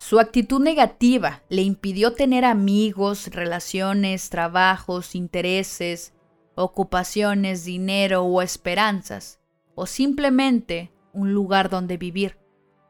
Su 0.00 0.18
actitud 0.18 0.60
negativa 0.60 1.42
le 1.48 1.62
impidió 1.62 2.12
tener 2.12 2.44
amigos, 2.44 3.28
relaciones, 3.28 4.30
trabajos, 4.30 5.14
intereses, 5.14 6.12
ocupaciones, 6.56 7.64
dinero 7.64 8.24
o 8.24 8.42
esperanzas, 8.42 9.38
o 9.76 9.86
simplemente 9.86 10.90
un 11.12 11.32
lugar 11.32 11.70
donde 11.70 11.98
vivir, 11.98 12.36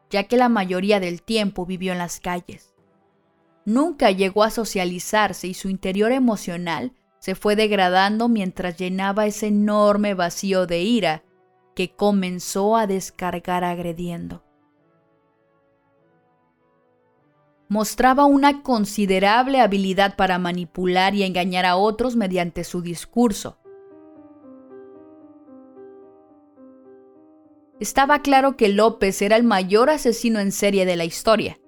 ya 0.09 0.23
que 0.23 0.37
la 0.37 0.49
mayoría 0.49 0.99
del 0.99 1.21
tiempo 1.21 1.67
vivió 1.67 1.91
en 1.91 1.99
las 1.99 2.19
calles. 2.19 2.70
Nunca 3.65 4.11
llegó 4.11 4.43
a 4.43 4.49
socializarse 4.49 5.47
y 5.47 5.53
su 5.53 5.69
interior 5.69 6.11
emocional 6.11 6.93
se 7.19 7.35
fue 7.35 7.55
degradando 7.55 8.27
mientras 8.29 8.77
llenaba 8.77 9.27
ese 9.27 9.47
enorme 9.47 10.15
vacío 10.15 10.65
de 10.65 10.81
ira 10.81 11.23
que 11.75 11.95
comenzó 11.95 12.75
a 12.75 12.87
descargar 12.87 13.63
agrediendo. 13.63 14.43
Mostraba 17.69 18.25
una 18.25 18.63
considerable 18.63 19.61
habilidad 19.61 20.15
para 20.15 20.39
manipular 20.39 21.13
y 21.13 21.23
engañar 21.23 21.65
a 21.65 21.77
otros 21.77 22.15
mediante 22.15 22.63
su 22.63 22.81
discurso. 22.81 23.59
Estaba 27.79 28.21
claro 28.21 28.57
que 28.57 28.67
López 28.67 29.21
era 29.21 29.37
el 29.37 29.43
mayor 29.43 29.89
asesino 29.89 30.39
en 30.39 30.51
serie 30.51 30.85
de 30.85 30.95
la 30.95 31.05
historia. 31.05 31.59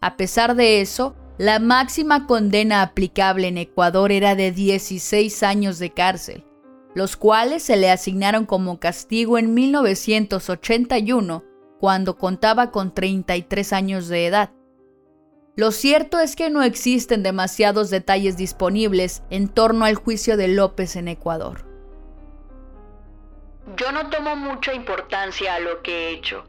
A 0.00 0.16
pesar 0.16 0.56
de 0.56 0.80
eso, 0.80 1.16
la 1.38 1.58
máxima 1.58 2.26
condena 2.26 2.80
aplicable 2.80 3.48
en 3.48 3.58
Ecuador 3.58 4.10
era 4.10 4.34
de 4.34 4.52
16 4.52 5.42
años 5.42 5.78
de 5.78 5.90
cárcel, 5.90 6.44
los 6.94 7.18
cuales 7.18 7.62
se 7.62 7.76
le 7.76 7.90
asignaron 7.90 8.46
como 8.46 8.80
castigo 8.80 9.36
en 9.36 9.52
1981, 9.52 11.44
cuando 11.78 12.16
contaba 12.16 12.70
con 12.70 12.94
33 12.94 13.74
años 13.74 14.08
de 14.08 14.26
edad. 14.26 14.50
Lo 15.56 15.72
cierto 15.72 16.20
es 16.20 16.36
que 16.36 16.48
no 16.48 16.62
existen 16.62 17.22
demasiados 17.22 17.90
detalles 17.90 18.38
disponibles 18.38 19.22
en 19.28 19.48
torno 19.48 19.84
al 19.84 19.94
juicio 19.94 20.38
de 20.38 20.48
López 20.48 20.96
en 20.96 21.08
Ecuador. 21.08 21.66
Yo 23.76 23.92
no 23.92 24.08
tomo 24.08 24.36
mucha 24.36 24.72
importancia 24.72 25.54
a 25.54 25.60
lo 25.60 25.82
que 25.82 25.92
he 25.92 26.10
hecho 26.12 26.44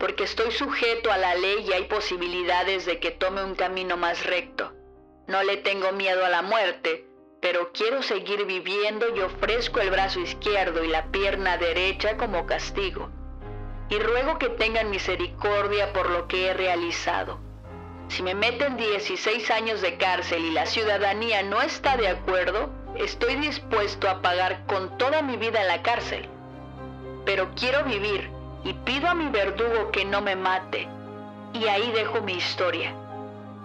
porque 0.00 0.24
estoy 0.24 0.50
sujeto 0.50 1.12
a 1.12 1.18
la 1.18 1.34
ley 1.34 1.66
y 1.68 1.74
hay 1.74 1.84
posibilidades 1.84 2.86
de 2.86 2.98
que 2.98 3.10
tome 3.10 3.44
un 3.44 3.54
camino 3.54 3.98
más 3.98 4.24
recto. 4.24 4.72
No 5.28 5.42
le 5.42 5.58
tengo 5.58 5.92
miedo 5.92 6.24
a 6.24 6.30
la 6.30 6.40
muerte, 6.40 7.04
pero 7.42 7.70
quiero 7.72 8.02
seguir 8.02 8.46
viviendo 8.46 9.14
y 9.14 9.20
ofrezco 9.20 9.78
el 9.78 9.90
brazo 9.90 10.18
izquierdo 10.20 10.82
y 10.82 10.88
la 10.88 11.12
pierna 11.12 11.58
derecha 11.58 12.16
como 12.16 12.46
castigo. 12.46 13.10
Y 13.90 13.98
ruego 13.98 14.38
que 14.38 14.48
tengan 14.48 14.88
misericordia 14.88 15.92
por 15.92 16.08
lo 16.08 16.26
que 16.28 16.46
he 16.46 16.54
realizado. 16.54 17.38
Si 18.08 18.22
me 18.22 18.34
meten 18.34 18.78
16 18.78 19.50
años 19.50 19.82
de 19.82 19.98
cárcel 19.98 20.46
y 20.46 20.50
la 20.50 20.64
ciudadanía 20.64 21.42
no 21.42 21.60
está 21.60 21.98
de 21.98 22.08
acuerdo, 22.08 22.70
estoy 22.96 23.36
dispuesto 23.36 24.08
a 24.08 24.22
pagar 24.22 24.64
con 24.66 24.96
toda 24.96 25.20
mi 25.20 25.36
vida 25.36 25.60
en 25.60 25.68
la 25.68 25.82
cárcel. 25.82 26.26
Pero 27.26 27.50
quiero 27.54 27.84
vivir 27.84 28.39
y 28.64 28.72
pido 28.72 29.08
a 29.08 29.14
mi 29.14 29.28
verdugo 29.28 29.90
que 29.90 30.04
no 30.04 30.20
me 30.20 30.36
mate. 30.36 30.88
Y 31.52 31.66
ahí 31.66 31.90
dejo 31.92 32.20
mi 32.22 32.34
historia. 32.34 32.94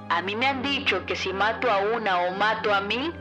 A 0.10 0.22
mí 0.22 0.36
me 0.36 0.48
han 0.48 0.62
dicho 0.62 1.06
que 1.06 1.16
si 1.16 1.34
mato 1.34 1.72
a 1.72 1.80
una 1.80 2.22
o 2.22 2.32
mato 2.32 2.74
a 2.74 2.82
mil, 2.82 3.14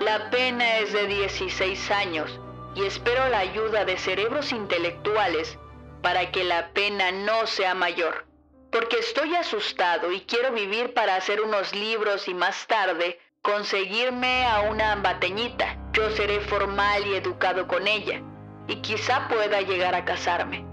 la 0.00 0.30
pena 0.30 0.78
es 0.78 0.92
de 0.92 1.06
16 1.06 1.90
años 1.90 2.40
y 2.74 2.84
espero 2.84 3.28
la 3.28 3.38
ayuda 3.38 3.84
de 3.84 3.96
cerebros 3.96 4.52
intelectuales 4.52 5.58
para 6.02 6.30
que 6.32 6.42
la 6.44 6.70
pena 6.70 7.12
no 7.12 7.46
sea 7.46 7.74
mayor. 7.74 8.26
Porque 8.70 8.98
estoy 8.98 9.34
asustado 9.34 10.10
y 10.10 10.22
quiero 10.22 10.52
vivir 10.52 10.94
para 10.94 11.16
hacer 11.16 11.40
unos 11.40 11.74
libros 11.74 12.26
y 12.26 12.34
más 12.34 12.66
tarde 12.66 13.20
conseguirme 13.42 14.44
a 14.46 14.62
una 14.62 14.92
ambateñita. 14.92 15.76
Yo 15.92 16.10
seré 16.10 16.40
formal 16.40 17.06
y 17.06 17.14
educado 17.14 17.68
con 17.68 17.86
ella 17.86 18.22
y 18.66 18.76
quizá 18.76 19.28
pueda 19.28 19.60
llegar 19.60 19.94
a 19.94 20.04
casarme. 20.04 20.71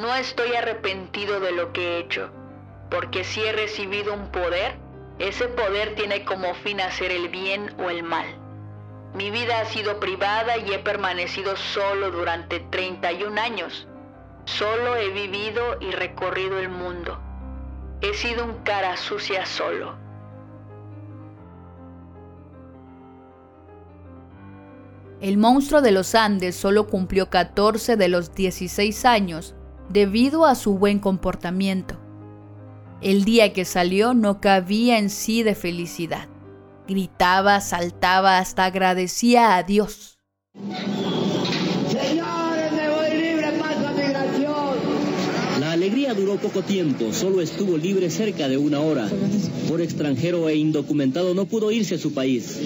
No 0.00 0.14
estoy 0.14 0.54
arrepentido 0.54 1.40
de 1.40 1.52
lo 1.52 1.74
que 1.74 1.82
he 1.82 1.98
hecho, 1.98 2.30
porque 2.90 3.22
si 3.22 3.42
he 3.44 3.52
recibido 3.52 4.14
un 4.14 4.32
poder, 4.32 4.76
ese 5.18 5.46
poder 5.48 5.94
tiene 5.94 6.24
como 6.24 6.54
fin 6.54 6.80
hacer 6.80 7.10
el 7.10 7.28
bien 7.28 7.74
o 7.78 7.90
el 7.90 8.02
mal. 8.02 8.24
Mi 9.12 9.30
vida 9.30 9.60
ha 9.60 9.66
sido 9.66 10.00
privada 10.00 10.56
y 10.56 10.72
he 10.72 10.78
permanecido 10.78 11.54
solo 11.54 12.10
durante 12.10 12.60
31 12.60 13.38
años. 13.38 13.86
Solo 14.46 14.96
he 14.96 15.10
vivido 15.10 15.76
y 15.80 15.90
recorrido 15.90 16.58
el 16.58 16.70
mundo. 16.70 17.20
He 18.00 18.14
sido 18.14 18.46
un 18.46 18.54
cara 18.64 18.96
sucia 18.96 19.44
solo. 19.44 19.96
El 25.20 25.36
monstruo 25.36 25.82
de 25.82 25.90
los 25.90 26.14
Andes 26.14 26.56
solo 26.56 26.86
cumplió 26.86 27.28
14 27.28 27.98
de 27.98 28.08
los 28.08 28.34
16 28.34 29.04
años 29.04 29.54
debido 29.90 30.46
a 30.46 30.54
su 30.54 30.78
buen 30.78 30.98
comportamiento. 30.98 31.98
El 33.02 33.24
día 33.24 33.52
que 33.52 33.64
salió 33.64 34.14
no 34.14 34.40
cabía 34.40 34.98
en 34.98 35.10
sí 35.10 35.42
de 35.42 35.54
felicidad. 35.54 36.28
Gritaba, 36.86 37.60
saltaba, 37.60 38.38
hasta 38.38 38.64
agradecía 38.64 39.56
a 39.56 39.62
Dios. 39.62 40.18
Poco 46.36 46.62
tiempo, 46.62 47.12
solo 47.12 47.40
estuvo 47.40 47.76
libre 47.76 48.10
cerca 48.10 48.48
de 48.48 48.56
una 48.56 48.80
hora. 48.80 49.08
Por 49.68 49.80
extranjero 49.80 50.48
e 50.48 50.56
indocumentado 50.56 51.34
no 51.34 51.46
pudo 51.46 51.70
irse 51.70 51.96
a 51.96 51.98
su 51.98 52.12
país. 52.12 52.60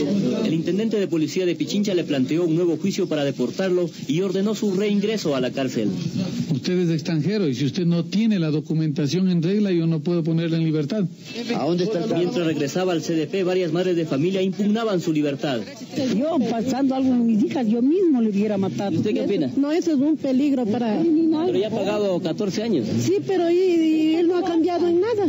El 0.44 0.52
intendente 0.52 0.98
de 0.98 1.06
policía 1.06 1.46
de 1.46 1.54
Pichincha 1.54 1.94
le 1.94 2.04
planteó 2.04 2.44
un 2.44 2.54
nuevo 2.54 2.76
juicio 2.76 3.08
para 3.08 3.24
deportarlo 3.24 3.88
y 4.06 4.20
ordenó 4.20 4.54
su 4.54 4.74
reingreso 4.74 5.34
a 5.36 5.40
la 5.40 5.50
cárcel. 5.50 5.88
Usted 6.52 6.78
es 6.78 6.90
extranjero 6.90 7.48
y 7.48 7.54
si 7.54 7.64
usted 7.66 7.84
no 7.84 8.04
tiene 8.04 8.38
la 8.38 8.50
documentación 8.50 9.28
en 9.28 9.42
regla, 9.42 9.70
yo 9.72 9.86
no 9.86 10.00
puedo 10.00 10.22
ponerle 10.22 10.56
en 10.56 10.64
libertad. 10.64 11.04
¿A 11.56 11.64
dónde 11.64 11.84
está 11.84 12.06
Mientras 12.16 12.46
regresaba 12.46 12.92
al 12.92 13.02
CDP, 13.02 13.44
varias 13.44 13.72
madres 13.72 13.96
de 13.96 14.06
familia 14.06 14.40
impugnaban 14.40 15.00
su 15.00 15.12
libertad. 15.12 15.60
Yo, 16.16 16.38
pasando 16.50 16.94
algo 16.94 17.10
con 17.10 17.26
mis 17.26 17.42
hijas, 17.44 17.66
yo 17.66 17.82
mismo 17.82 18.20
le 18.20 18.30
hubiera 18.30 18.56
matado. 18.56 18.96
¿Usted 18.96 19.12
qué 19.12 19.22
opina? 19.22 19.50
No, 19.56 19.72
eso 19.72 19.92
es 19.92 19.98
un 19.98 20.16
peligro 20.16 20.64
para... 20.66 21.02
Pero 21.02 21.58
ya 21.58 21.68
ha 21.68 21.70
pagado 21.70 22.20
14 22.20 22.62
años. 22.62 22.86
Sí, 23.00 23.16
pero 23.26 23.50
él 24.16 24.28
no 24.28 24.38
ha 24.38 24.44
cambiado 24.44 24.88
en 24.88 25.00
nada. 25.00 25.28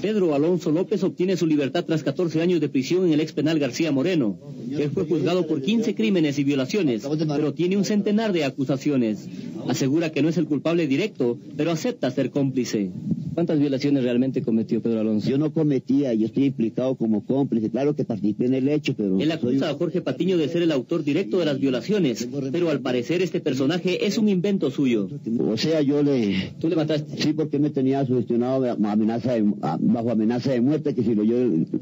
Pedro 0.00 0.34
Alonso 0.34 0.70
López 0.70 1.02
obtiene 1.02 1.36
su 1.36 1.46
libertad 1.46 1.84
tras 1.84 2.02
14 2.02 2.40
años 2.42 2.60
de 2.60 2.68
prisión 2.68 3.06
en 3.06 3.12
el 3.14 3.20
ex 3.20 3.32
penal 3.32 3.58
García 3.58 3.90
Moreno. 3.92 4.38
Él 4.70 4.90
fue 4.90 5.04
juzgado 5.06 5.46
por 5.46 5.62
15 5.62 5.94
crímenes 5.94 6.38
y 6.38 6.44
violaciones, 6.44 7.02
pero 7.26 7.54
tiene 7.54 7.76
un 7.76 7.84
centenar 7.84 8.32
de 8.32 8.44
acusaciones. 8.44 9.26
Asegura 9.68 10.12
que 10.12 10.22
no 10.22 10.28
es 10.28 10.36
el 10.36 10.46
culpable 10.46 10.86
directo, 10.86 11.38
pero 11.56 11.70
acepta 11.70 12.10
ser 12.10 12.30
cómplice. 12.30 12.90
¿Cuántas 13.36 13.58
violaciones 13.58 14.02
realmente 14.02 14.40
cometió 14.40 14.80
Pedro 14.80 15.00
Alonso? 15.00 15.28
Yo 15.28 15.36
no 15.36 15.52
cometía, 15.52 16.14
yo 16.14 16.24
estoy 16.24 16.46
implicado 16.46 16.94
como 16.94 17.26
cómplice. 17.26 17.68
Claro 17.68 17.94
que 17.94 18.02
participé 18.02 18.46
en 18.46 18.54
el 18.54 18.66
hecho, 18.66 18.94
pero... 18.96 19.20
Él 19.20 19.30
acusa 19.30 19.68
a 19.68 19.74
Jorge 19.74 20.00
Patiño 20.00 20.38
de 20.38 20.48
ser 20.48 20.62
el 20.62 20.72
autor 20.72 21.04
directo 21.04 21.38
de 21.38 21.44
las 21.44 21.60
violaciones, 21.60 22.26
pero 22.50 22.70
al 22.70 22.80
parecer 22.80 23.20
este 23.20 23.40
personaje 23.40 24.06
es 24.06 24.16
un 24.16 24.30
invento 24.30 24.70
suyo. 24.70 25.10
O 25.50 25.58
sea, 25.58 25.82
yo 25.82 26.02
le... 26.02 26.54
¿Tú 26.58 26.70
le 26.70 26.76
mataste? 26.76 27.14
Sí, 27.22 27.34
porque 27.34 27.58
me 27.58 27.68
tenía 27.68 28.06
sugestionado 28.06 28.72
amenaza 28.72 29.34
bajo 29.80 30.10
amenaza 30.12 30.52
de 30.52 30.62
muerte, 30.62 30.94
que 30.94 31.02
si, 31.02 31.14
lo, 31.14 31.22
yo, 31.22 31.36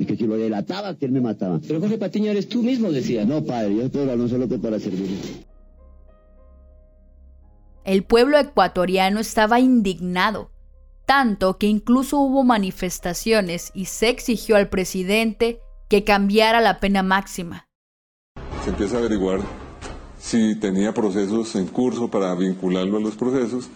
que 0.04 0.16
si 0.16 0.26
lo 0.26 0.36
delataba, 0.36 0.96
que 0.96 1.06
él 1.06 1.12
me 1.12 1.20
mataba. 1.20 1.60
Pero 1.64 1.78
Jorge 1.78 1.98
Patiño 1.98 2.32
eres 2.32 2.48
tú 2.48 2.64
mismo, 2.64 2.90
decía. 2.90 3.24
No, 3.24 3.44
padre, 3.44 3.76
yo 3.76 3.82
estoy 3.82 4.00
Pedro 4.00 4.14
Alonso 4.14 4.38
López 4.38 4.58
para 4.58 4.80
servir. 4.80 5.06
El 7.84 8.02
pueblo 8.02 8.38
ecuatoriano 8.38 9.20
estaba 9.20 9.60
indignado, 9.60 10.50
tanto 11.06 11.58
que 11.58 11.66
incluso 11.66 12.18
hubo 12.18 12.44
manifestaciones 12.44 13.70
y 13.74 13.86
se 13.86 14.08
exigió 14.08 14.56
al 14.56 14.68
presidente 14.68 15.60
que 15.88 16.04
cambiara 16.04 16.60
la 16.60 16.80
pena 16.80 17.02
máxima. 17.02 17.66
Se 18.64 18.70
empieza 18.70 18.96
a 18.96 18.98
averiguar 19.00 19.40
si 20.18 20.54
tenía 20.56 20.94
procesos 20.94 21.54
en 21.56 21.66
curso 21.66 22.10
para 22.10 22.34
vincularlo 22.34 22.96
a 22.96 23.00
los 23.00 23.14
procesos 23.14 23.68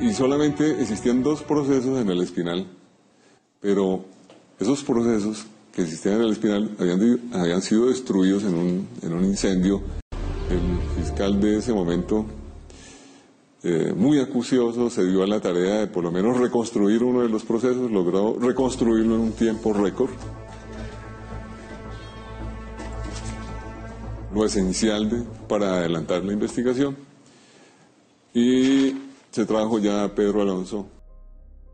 y 0.00 0.12
solamente 0.12 0.80
existían 0.80 1.22
dos 1.22 1.42
procesos 1.42 2.00
en 2.00 2.08
el 2.08 2.22
Espinal, 2.22 2.66
pero 3.60 4.04
esos 4.58 4.82
procesos 4.82 5.46
que 5.74 5.82
existían 5.82 6.16
en 6.16 6.22
el 6.22 6.32
Espinal 6.32 6.70
habían, 6.78 7.20
habían 7.32 7.62
sido 7.62 7.86
destruidos 7.86 8.44
en 8.44 8.54
un, 8.54 8.88
en 9.02 9.12
un 9.12 9.24
incendio. 9.24 9.82
El 10.50 11.02
fiscal 11.02 11.40
de 11.40 11.58
ese 11.58 11.72
momento 11.72 12.26
eh, 13.66 13.94
muy 13.96 14.20
acucioso, 14.20 14.90
se 14.90 15.06
dio 15.06 15.22
a 15.22 15.26
la 15.26 15.40
tarea 15.40 15.76
de 15.76 15.86
por 15.86 16.04
lo 16.04 16.12
menos 16.12 16.38
reconstruir 16.38 17.02
uno 17.02 17.22
de 17.22 17.30
los 17.30 17.44
procesos, 17.44 17.90
logró 17.90 18.38
reconstruirlo 18.38 19.14
en 19.14 19.20
un 19.22 19.32
tiempo 19.32 19.72
récord. 19.72 20.10
Lo 24.34 24.44
esencial 24.44 25.08
de, 25.08 25.22
para 25.48 25.78
adelantar 25.78 26.22
la 26.22 26.34
investigación. 26.34 26.94
Y 28.34 28.92
se 29.30 29.46
trajo 29.46 29.78
ya 29.78 30.04
a 30.04 30.14
Pedro 30.14 30.42
Alonso. 30.42 30.86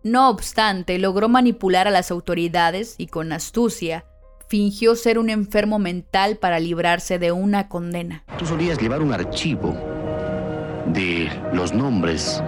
No 0.04 0.30
obstante, 0.30 0.96
logró 0.98 1.28
manipular 1.28 1.88
a 1.88 1.90
las 1.90 2.12
autoridades 2.12 2.94
y 2.98 3.08
con 3.08 3.32
astucia 3.32 4.04
fingió 4.46 4.94
ser 4.94 5.18
un 5.18 5.28
enfermo 5.28 5.80
mental 5.80 6.36
para 6.36 6.60
librarse 6.60 7.18
de 7.18 7.32
una 7.32 7.68
condena. 7.68 8.24
Tú 8.38 8.46
solías 8.46 8.80
llevar 8.80 9.02
un 9.02 9.12
archivo 9.12 9.89
de 10.86 11.30
los 11.52 11.72
nombres 11.72 12.42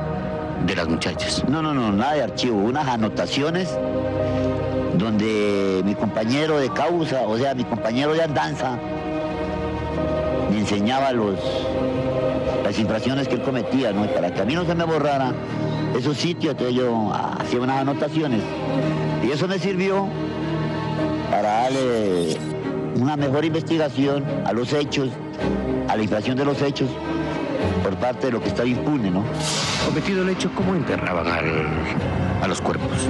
de 0.67 0.77
las 0.77 0.89
muchachas. 0.89 1.45
No, 1.49 1.63
no, 1.63 1.75
no, 1.75 1.93
nada 1.93 2.15
de 2.15 2.23
archivo, 2.23 2.57
unas 2.59 2.87
anotaciones 2.87 3.69
donde 4.95 5.83
mi 5.85 5.95
compañero 5.95 6.59
de 6.59 6.69
causa, 6.71 7.23
o 7.27 7.37
sea, 7.37 7.55
mi 7.55 7.65
compañero 7.65 8.13
de 8.15 8.23
andanza, 8.23 8.79
me 10.51 10.59
enseñaba 10.59 11.13
los, 11.13 11.39
las 12.63 12.79
infracciones 12.79 13.27
que 13.27 13.35
él 13.35 13.43
cometía, 13.43 13.93
¿no? 13.93 14.07
Para 14.07 14.33
que 14.33 14.43
a 14.43 14.45
mí 14.45 14.55
no 14.55 14.65
se 14.65 14.75
me 14.75 14.85
borrara 14.85 15.33
esos 15.97 16.17
sitios, 16.17 16.53
entonces 16.53 16.77
yo 16.77 17.13
hacía 17.41 17.61
unas 17.61 17.81
anotaciones. 17.81 18.43
Y 19.25 19.31
eso 19.31 19.49
me 19.49 19.59
sirvió 19.59 20.07
para 21.31 21.63
darle 21.63 22.37
una 23.01 23.17
mejor 23.17 23.45
investigación 23.45 24.25
a 24.45 24.53
los 24.53 24.73
hechos, 24.73 25.09
a 25.89 25.97
la 25.97 26.03
infracción 26.03 26.37
de 26.37 26.45
los 26.45 26.61
hechos, 26.61 26.89
por 27.83 27.97
parte 27.97 28.27
de 28.27 28.33
lo 28.33 28.41
que 28.41 28.49
estaba 28.49 28.69
impune, 28.69 29.11
¿no? 29.11 29.25
Cometido 29.87 30.23
el 30.23 30.31
hecho, 30.31 30.51
¿cómo 30.55 30.75
enterraban 30.75 31.27
a 32.43 32.49
los 32.49 32.61
cuerpos? 32.61 33.09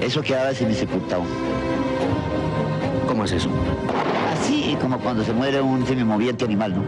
Eso 0.00 0.22
quedaba 0.22 0.52
sepultado. 0.52 1.22
¿Cómo 3.06 3.24
es 3.24 3.32
eso? 3.32 3.48
Así 4.32 4.76
como 4.80 4.98
cuando 4.98 5.24
se 5.24 5.32
muere 5.32 5.60
un 5.60 5.86
semimoviente 5.86 6.44
animal, 6.44 6.74
¿no? 6.76 6.82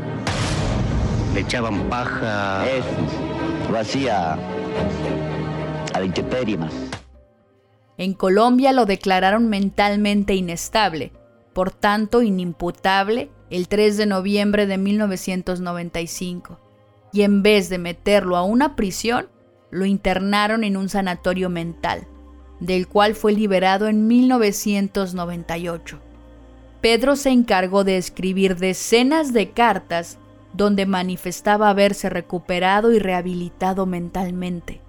Le 1.34 1.40
echaban 1.40 1.88
paja. 1.88 2.66
Eso. 2.66 2.86
Lo 3.70 3.78
hacía 3.78 4.38
a 5.94 5.98
la 5.98 6.04
intemperie 6.04 6.56
más. 6.56 6.72
En 7.98 8.12
Colombia 8.12 8.72
lo 8.72 8.86
declararon 8.86 9.48
mentalmente 9.48 10.34
inestable, 10.34 11.12
por 11.52 11.70
tanto 11.70 12.22
inimputable 12.22 13.30
el 13.50 13.68
3 13.68 13.96
de 13.96 14.06
noviembre 14.06 14.66
de 14.66 14.78
1995, 14.78 16.58
y 17.12 17.22
en 17.22 17.42
vez 17.42 17.68
de 17.68 17.78
meterlo 17.78 18.36
a 18.36 18.42
una 18.42 18.76
prisión, 18.76 19.28
lo 19.70 19.84
internaron 19.84 20.64
en 20.64 20.76
un 20.76 20.88
sanatorio 20.88 21.48
mental, 21.50 22.06
del 22.60 22.88
cual 22.88 23.14
fue 23.14 23.32
liberado 23.32 23.88
en 23.88 24.06
1998. 24.06 26.00
Pedro 26.80 27.16
se 27.16 27.30
encargó 27.30 27.84
de 27.84 27.96
escribir 27.96 28.56
decenas 28.56 29.32
de 29.32 29.50
cartas 29.50 30.18
donde 30.52 30.86
manifestaba 30.86 31.68
haberse 31.68 32.08
recuperado 32.08 32.92
y 32.92 32.98
rehabilitado 32.98 33.86
mentalmente. 33.86 34.80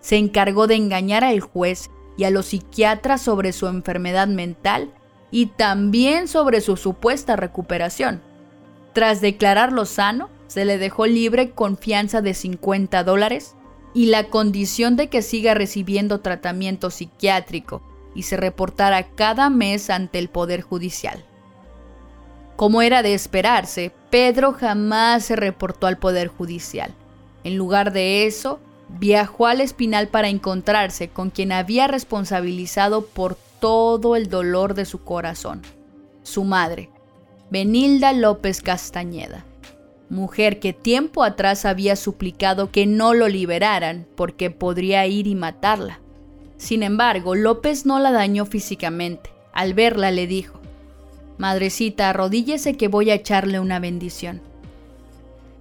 Se 0.00 0.16
encargó 0.16 0.66
de 0.66 0.76
engañar 0.76 1.24
al 1.24 1.40
juez 1.40 1.90
y 2.16 2.24
a 2.24 2.30
los 2.30 2.46
psiquiatras 2.46 3.22
sobre 3.22 3.52
su 3.52 3.66
enfermedad 3.66 4.28
mental 4.28 4.92
y 5.30 5.46
también 5.46 6.28
sobre 6.28 6.60
su 6.60 6.76
supuesta 6.76 7.36
recuperación. 7.36 8.20
Tras 8.92 9.20
declararlo 9.20 9.84
sano, 9.84 10.30
se 10.46 10.64
le 10.64 10.78
dejó 10.78 11.06
libre 11.06 11.50
con 11.50 11.76
fianza 11.76 12.22
de 12.22 12.34
50 12.34 13.04
dólares 13.04 13.54
y 13.94 14.06
la 14.06 14.24
condición 14.24 14.96
de 14.96 15.08
que 15.08 15.22
siga 15.22 15.54
recibiendo 15.54 16.20
tratamiento 16.20 16.90
psiquiátrico 16.90 17.82
y 18.14 18.22
se 18.22 18.36
reportara 18.36 19.08
cada 19.14 19.50
mes 19.50 19.90
ante 19.90 20.18
el 20.18 20.28
Poder 20.28 20.62
Judicial. 20.62 21.24
Como 22.56 22.80
era 22.80 23.02
de 23.02 23.12
esperarse, 23.12 23.92
Pedro 24.10 24.54
jamás 24.54 25.24
se 25.24 25.36
reportó 25.36 25.86
al 25.86 25.98
Poder 25.98 26.28
Judicial. 26.28 26.94
En 27.44 27.56
lugar 27.56 27.92
de 27.92 28.26
eso, 28.26 28.60
viajó 28.88 29.46
al 29.46 29.60
Espinal 29.60 30.08
para 30.08 30.28
encontrarse 30.28 31.08
con 31.08 31.30
quien 31.30 31.52
había 31.52 31.86
responsabilizado 31.86 33.04
por 33.04 33.36
todo 33.60 34.16
el 34.16 34.28
dolor 34.28 34.74
de 34.74 34.84
su 34.84 35.02
corazón. 35.02 35.62
Su 36.22 36.44
madre, 36.44 36.90
Benilda 37.50 38.12
López 38.12 38.60
Castañeda, 38.60 39.44
mujer 40.10 40.60
que 40.60 40.72
tiempo 40.72 41.22
atrás 41.22 41.64
había 41.64 41.96
suplicado 41.96 42.70
que 42.70 42.86
no 42.86 43.14
lo 43.14 43.28
liberaran 43.28 44.06
porque 44.16 44.50
podría 44.50 45.06
ir 45.06 45.26
y 45.26 45.34
matarla. 45.34 46.00
Sin 46.56 46.82
embargo, 46.82 47.34
López 47.34 47.86
no 47.86 47.98
la 47.98 48.12
dañó 48.12 48.46
físicamente. 48.46 49.30
Al 49.52 49.74
verla 49.74 50.10
le 50.10 50.26
dijo, 50.26 50.60
Madrecita, 51.38 52.10
arrodíllese 52.10 52.76
que 52.76 52.88
voy 52.88 53.10
a 53.10 53.14
echarle 53.14 53.60
una 53.60 53.78
bendición. 53.78 54.40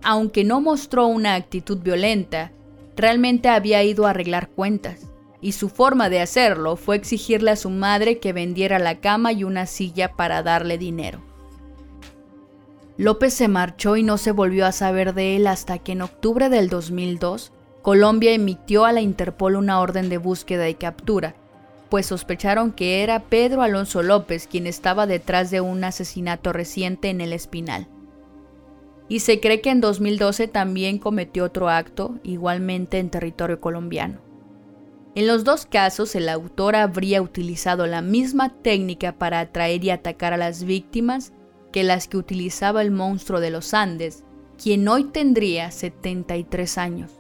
Aunque 0.04 0.44
no 0.44 0.62
mostró 0.62 1.08
una 1.08 1.36
actitud 1.36 1.80
violenta, 1.80 2.52
realmente 2.96 3.50
había 3.50 3.84
ido 3.84 4.06
a 4.06 4.12
arreglar 4.12 4.50
cuentas 4.50 5.08
y 5.46 5.52
su 5.52 5.70
forma 5.70 6.10
de 6.10 6.22
hacerlo 6.22 6.76
fue 6.76 6.96
exigirle 6.96 7.52
a 7.52 7.56
su 7.56 7.70
madre 7.70 8.18
que 8.18 8.34
vendiera 8.34 8.80
la 8.80 9.00
cama 9.00 9.32
y 9.32 9.44
una 9.44 9.68
silla 9.68 10.14
para 10.14 10.42
darle 10.42 10.80
dinero. 10.80 11.22
López 12.98 13.36
se 13.36 13.48
marchó 13.48 13.96
y 13.96 14.02
no 14.02 14.18
se 14.18 14.32
volvió 14.32 14.66
a 14.66 14.72
saber 14.72 15.14
de 15.14 15.36
él 15.36 15.46
hasta 15.46 15.78
que 15.78 15.92
en 15.92 16.02
octubre 16.02 16.50
del 16.50 16.68
2002 16.68 17.52
Colombia 17.84 18.32
emitió 18.32 18.86
a 18.86 18.92
la 18.92 19.02
Interpol 19.02 19.56
una 19.56 19.80
orden 19.82 20.10
de 20.10 20.18
búsqueda 20.18 20.68
y 20.68 20.74
captura, 20.74 21.36
pues 21.90 22.08
sospecharon 22.08 22.72
que 22.72 23.04
era 23.04 23.20
Pedro 23.20 23.62
Alonso 23.62 24.02
López 24.02 24.48
quien 24.48 24.66
estaba 24.66 25.06
detrás 25.06 25.52
de 25.52 25.62
un 25.62 25.84
asesinato 25.84 26.54
reciente 26.54 27.12
en 27.12 27.22
el 27.22 27.34
Espinal. 27.34 27.88
Y 29.10 29.20
se 29.20 29.40
cree 29.40 29.62
que 29.62 29.70
en 29.70 29.80
2012 29.80 30.48
también 30.48 30.98
cometió 30.98 31.44
otro 31.44 31.70
acto, 31.70 32.16
igualmente 32.24 32.98
en 32.98 33.12
territorio 33.12 33.62
colombiano. 33.62 34.25
En 35.16 35.28
los 35.28 35.46
dos 35.46 35.66
casos, 35.66 36.14
el 36.16 36.28
autor 36.28 36.76
habría 36.76 37.22
utilizado 37.22 37.88
la 37.88 38.02
misma 38.02 38.50
técnica 38.62 39.14
para 39.14 39.40
atraer 39.40 39.82
y 39.86 39.90
atacar 39.90 40.34
a 40.34 40.38
las 40.38 40.66
víctimas 40.66 41.32
que 41.72 41.84
las 41.84 42.10
que 42.10 42.18
utilizaba 42.18 42.82
el 42.82 42.92
monstruo 42.92 43.40
de 43.40 43.50
los 43.50 43.74
Andes, 43.74 44.26
quien 44.62 44.86
hoy 44.90 45.06
tendría 45.06 45.72
73 45.72 46.78
años. 46.78 47.12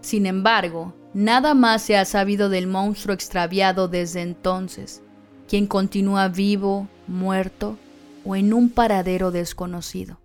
Sin 0.00 0.26
embargo, 0.26 0.94
nada 1.12 1.54
más 1.54 1.82
se 1.82 1.96
ha 1.96 2.04
sabido 2.04 2.48
del 2.48 2.68
monstruo 2.68 3.14
extraviado 3.14 3.88
desde 3.88 4.22
entonces, 4.22 5.02
quien 5.48 5.66
continúa 5.66 6.28
vivo, 6.28 6.88
muerto 7.08 7.76
o 8.24 8.36
en 8.36 8.54
un 8.54 8.70
paradero 8.70 9.32
desconocido. 9.32 10.20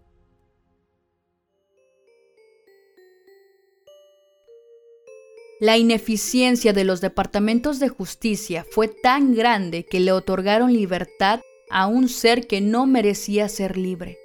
La 5.61 5.77
ineficiencia 5.77 6.71
de 6.71 6.85
los 6.85 7.01
departamentos 7.01 7.79
de 7.79 7.89
justicia 7.89 8.65
fue 8.71 8.87
tan 8.87 9.35
grande 9.35 9.85
que 9.85 9.99
le 9.99 10.13
otorgaron 10.13 10.71
libertad 10.71 11.41
a 11.69 11.87
un 11.87 12.07
ser 12.07 12.47
que 12.47 12.61
no 12.61 12.85
merecía 12.85 13.49
ser 13.49 13.75
libre, 13.75 14.17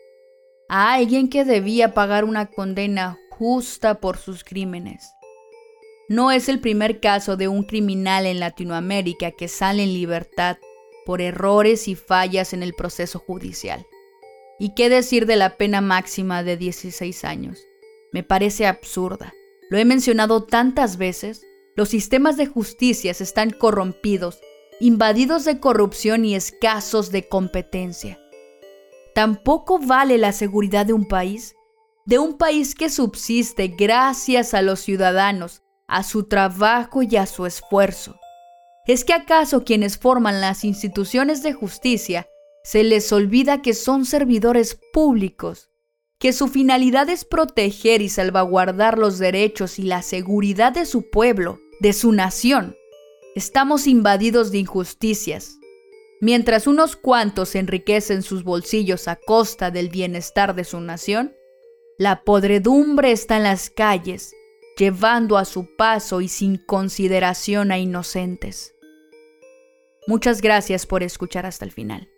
a 0.69 0.95
alguien 0.95 1.29
que 1.29 1.45
debía 1.45 1.93
pagar 1.93 2.25
una 2.25 2.47
condena 2.47 3.19
justa 3.31 4.01
por 4.01 4.17
sus 4.17 4.45
crímenes. 4.45 5.11
No 6.09 6.31
es 6.31 6.49
el 6.49 6.61
primer 6.61 7.01
caso 7.01 7.37
de 7.37 7.49
un 7.49 7.65
criminal 7.65 8.27
en 8.27 8.39
Latinoamérica 8.39 9.33
que 9.33 9.49
sale 9.49 9.83
en 9.83 9.93
libertad 9.93 10.59
por 11.05 11.21
errores 11.21 11.89
y 11.89 11.97
fallas 11.97 12.53
en 12.53 12.63
el 12.63 12.75
proceso 12.75 13.19
judicial. 13.19 13.85
¿Y 14.61 14.75
qué 14.75 14.89
decir 14.89 15.27
de 15.27 15.35
la 15.35 15.57
pena 15.57 15.81
máxima 15.81 16.45
de 16.45 16.57
16 16.57 17.25
años? 17.25 17.59
Me 18.13 18.23
parece 18.23 18.69
absurda. 18.69 19.35
Lo 19.75 19.81
he 19.81 19.85
mencionado 19.85 20.45
tantas 20.45 20.99
veces, 20.99 21.45
los 21.75 21.89
sistemas 21.89 22.37
de 22.37 22.47
justicia 22.47 23.11
están 23.11 23.51
corrompidos, 23.51 24.39
invadidos 24.79 25.45
de 25.45 25.59
corrupción 25.59 26.25
y 26.25 26.37
escasos 26.37 27.11
de 27.11 27.29
competencia. 27.29 28.21
Tampoco 29.17 29.81
vale 29.81 30.17
la 30.17 30.31
seguridad 30.31 30.87
de 30.87 30.93
un 30.93 31.09
país 31.09 31.57
de 32.07 32.21
un 32.21 32.39
país 32.39 32.77
que 32.77 32.89
subsiste 32.89 33.67
gracias 33.67 34.55
a 34.55 34.63
los 34.63 34.79
ciudadanos, 34.79 35.65
a 35.89 36.05
su 36.05 36.29
trabajo 36.29 37.03
y 37.03 37.17
a 37.17 37.27
su 37.27 37.45
esfuerzo. 37.45 38.15
¿Es 38.87 39.05
que 39.05 39.13
acaso 39.13 39.65
quienes 39.65 39.99
forman 39.99 40.41
las 40.41 40.63
instituciones 40.63 41.43
de 41.43 41.53
justicia 41.53 42.29
se 42.63 42.85
les 42.85 43.13
olvida 43.13 43.61
que 43.61 43.75
son 43.75 44.05
servidores 44.05 44.79
públicos, 44.93 45.69
que 46.25 46.33
su 46.33 46.49
finalidad 46.49 47.11
es 47.11 47.27
proteger 47.27 48.01
y 48.01 48.09
salvaguardar 48.09 48.97
los 48.97 49.19
derechos 49.19 49.79
y 49.79 49.83
la 49.83 50.01
seguridad 50.01 50.73
de 50.73 50.87
su 50.87 51.11
pueblo, 51.11 51.61
de 51.81 51.93
su 51.93 52.13
nación? 52.13 52.79
Estamos 53.35 53.87
invadidos 53.87 54.51
de 54.51 54.57
injusticias. 54.57 55.59
Mientras 56.23 56.67
unos 56.67 56.97
cuantos 56.97 57.55
enriquecen 57.55 58.23
sus 58.23 58.43
bolsillos 58.43 59.07
a 59.07 59.17
costa 59.17 59.71
del 59.71 59.91
bienestar 59.91 60.55
de 60.55 60.65
su 60.65 60.81
nación, 60.81 61.35
la 61.99 62.25
podredumbre 62.25 63.13
está 63.13 63.37
en 63.37 63.43
las 63.43 63.69
calles, 63.69 64.35
llevando 64.79 65.37
a 65.37 65.45
su 65.45 65.77
paso 65.77 66.23
y 66.23 66.29
sin 66.29 66.57
consideración 66.57 67.71
a 67.71 67.77
inocentes. 67.77 68.75
Muchas 70.07 70.41
gracias 70.41 70.87
por 70.87 71.03
escuchar 71.03 71.45
hasta 71.45 71.67
el 71.67 71.71
final. 71.71 72.09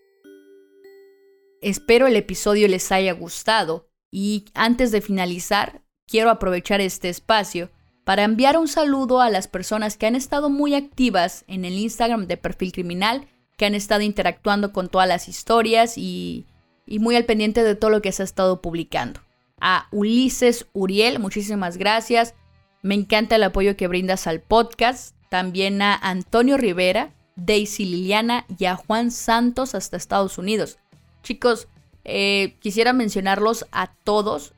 Espero 1.61 2.07
el 2.07 2.15
episodio 2.15 2.69
les 2.69 2.93
haya 2.93 3.13
gustado 3.13 3.89
y 4.19 4.47
antes 4.55 4.93
de 4.93 5.03
finalizar, 5.03 5.83
quiero 6.07 6.31
aprovechar 6.31 6.81
este 6.81 7.11
espacio 7.11 7.69
para 8.03 8.25
enviar 8.25 8.57
un 8.57 8.67
saludo 8.67 9.21
a 9.21 9.29
las 9.29 9.47
personas 9.47 9.99
que 9.99 10.07
han 10.07 10.17
estado 10.17 10.49
muy 10.49 10.75
activas 10.75 11.45
en 11.49 11.67
el 11.67 11.75
Instagram 11.75 12.27
de 12.27 12.39
Perfil 12.39 12.73
Criminal, 12.73 13.29
que 13.59 13.67
han 13.67 13.75
estado 13.75 14.01
interactuando 14.01 14.73
con 14.73 14.89
todas 14.89 15.07
las 15.07 15.29
historias 15.29 15.99
y, 15.99 16.47
muy 16.87 17.15
al 17.15 17.27
pendiente 17.27 17.63
de 17.63 17.75
todo 17.75 17.91
lo 17.91 18.01
que 18.01 18.11
se 18.11 18.23
ha 18.23 18.25
estado 18.25 18.63
publicando. 18.63 19.21
A 19.61 19.87
Ulises 19.93 20.65
Uriel, 20.73 21.19
muchísimas 21.19 21.77
gracias. 21.77 22.33
Me 22.81 22.95
encanta 22.95 23.37
el 23.37 23.43
apoyo 23.43 23.77
que 23.77 23.87
brindas 23.87 24.27
al 24.27 24.41
podcast. 24.41 25.15
También 25.29 25.83
a 25.83 25.95
Antonio 25.95 26.57
Rivera, 26.57 27.13
Daisy 27.35 27.85
Liliana 27.85 28.47
y 28.59 28.65
a 28.65 28.77
Juan 28.77 29.11
Santos 29.11 29.75
hasta 29.75 29.99
Estados 29.99 30.39
Unidos. 30.39 30.79
Chicos, 31.23 31.69
eh, 32.09 32.55
quisiera 32.61 32.93
mencionarlos 32.93 33.67
a 33.73 33.89
todos, 33.93 34.55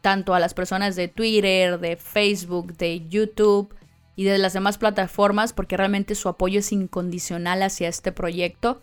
tanto 0.00 0.32
a 0.32 0.38
las 0.38 0.54
personas 0.54 0.94
de 0.94 1.08
Twitter, 1.08 1.80
de 1.80 1.96
Facebook, 1.96 2.76
de 2.76 3.08
YouTube 3.08 3.74
y 4.14 4.22
de 4.22 4.38
las 4.38 4.52
demás 4.52 4.78
plataformas, 4.78 5.52
porque 5.52 5.76
realmente 5.76 6.14
su 6.14 6.28
apoyo 6.28 6.60
es 6.60 6.70
incondicional 6.70 7.64
hacia 7.64 7.88
este 7.88 8.12
proyecto. 8.12 8.80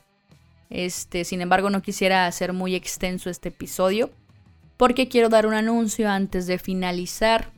Este, 0.70 1.24
sin 1.24 1.40
embargo, 1.40 1.70
no 1.70 1.82
quisiera 1.82 2.28
hacer 2.28 2.52
muy 2.52 2.76
extenso 2.76 3.30
este 3.30 3.48
episodio, 3.48 4.12
porque 4.76 5.08
quiero 5.08 5.30
dar 5.30 5.46
un 5.46 5.54
anuncio 5.54 6.10
antes 6.10 6.48
de 6.48 6.60
finalizar. 6.60 7.50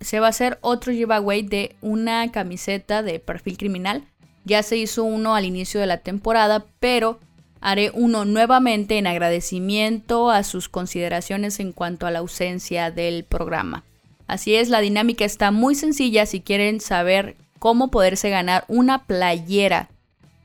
Se 0.00 0.18
va 0.18 0.26
a 0.26 0.30
hacer 0.30 0.58
otro 0.62 0.92
giveaway 0.92 1.42
de 1.42 1.76
una 1.80 2.32
camiseta 2.32 3.04
de 3.04 3.20
perfil 3.20 3.56
criminal. 3.56 4.04
Ya 4.44 4.64
se 4.64 4.76
hizo 4.76 5.04
uno 5.04 5.36
al 5.36 5.44
inicio 5.44 5.78
de 5.78 5.86
la 5.86 5.98
temporada, 5.98 6.66
pero 6.80 7.20
Haré 7.62 7.92
uno 7.94 8.24
nuevamente 8.24 8.98
en 8.98 9.06
agradecimiento 9.06 10.30
a 10.30 10.42
sus 10.42 10.68
consideraciones 10.68 11.60
en 11.60 11.72
cuanto 11.72 12.06
a 12.06 12.10
la 12.10 12.18
ausencia 12.18 12.90
del 12.90 13.22
programa. 13.24 13.84
Así 14.26 14.56
es, 14.56 14.68
la 14.68 14.80
dinámica 14.80 15.24
está 15.24 15.52
muy 15.52 15.76
sencilla 15.76 16.26
si 16.26 16.40
quieren 16.40 16.80
saber 16.80 17.36
cómo 17.60 17.92
poderse 17.92 18.30
ganar 18.30 18.64
una 18.66 19.04
playera 19.04 19.88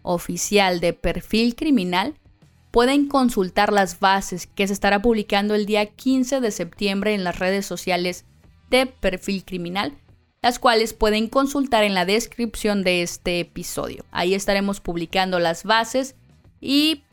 oficial 0.03 0.80
de 0.80 0.93
perfil 0.93 1.56
criminal. 1.56 2.13
Pueden 2.69 3.08
consultar 3.08 3.73
las 3.73 3.99
bases 3.99 4.45
que 4.45 4.67
se 4.67 4.73
estará 4.73 5.01
publicando 5.01 5.56
el 5.56 5.65
día 5.65 5.88
15 5.88 6.39
de 6.39 6.51
septiembre 6.51 7.15
en 7.15 7.23
las 7.23 7.39
redes 7.39 7.65
sociales 7.65 8.25
de 8.69 8.86
perfil 8.86 9.43
criminal, 9.43 9.93
las 10.43 10.60
cuales 10.60 10.93
pueden 10.93 11.27
consultar 11.27 11.84
en 11.84 11.95
la 11.95 12.06
descripción 12.06 12.84
de 12.84 13.01
este 13.01 13.39
episodio. 13.39 14.06
Ahí 14.12 14.36
estaremos 14.36 14.82
publicando 14.82 15.39
las 15.39 15.63
bases 15.63 16.13
y 16.62 17.03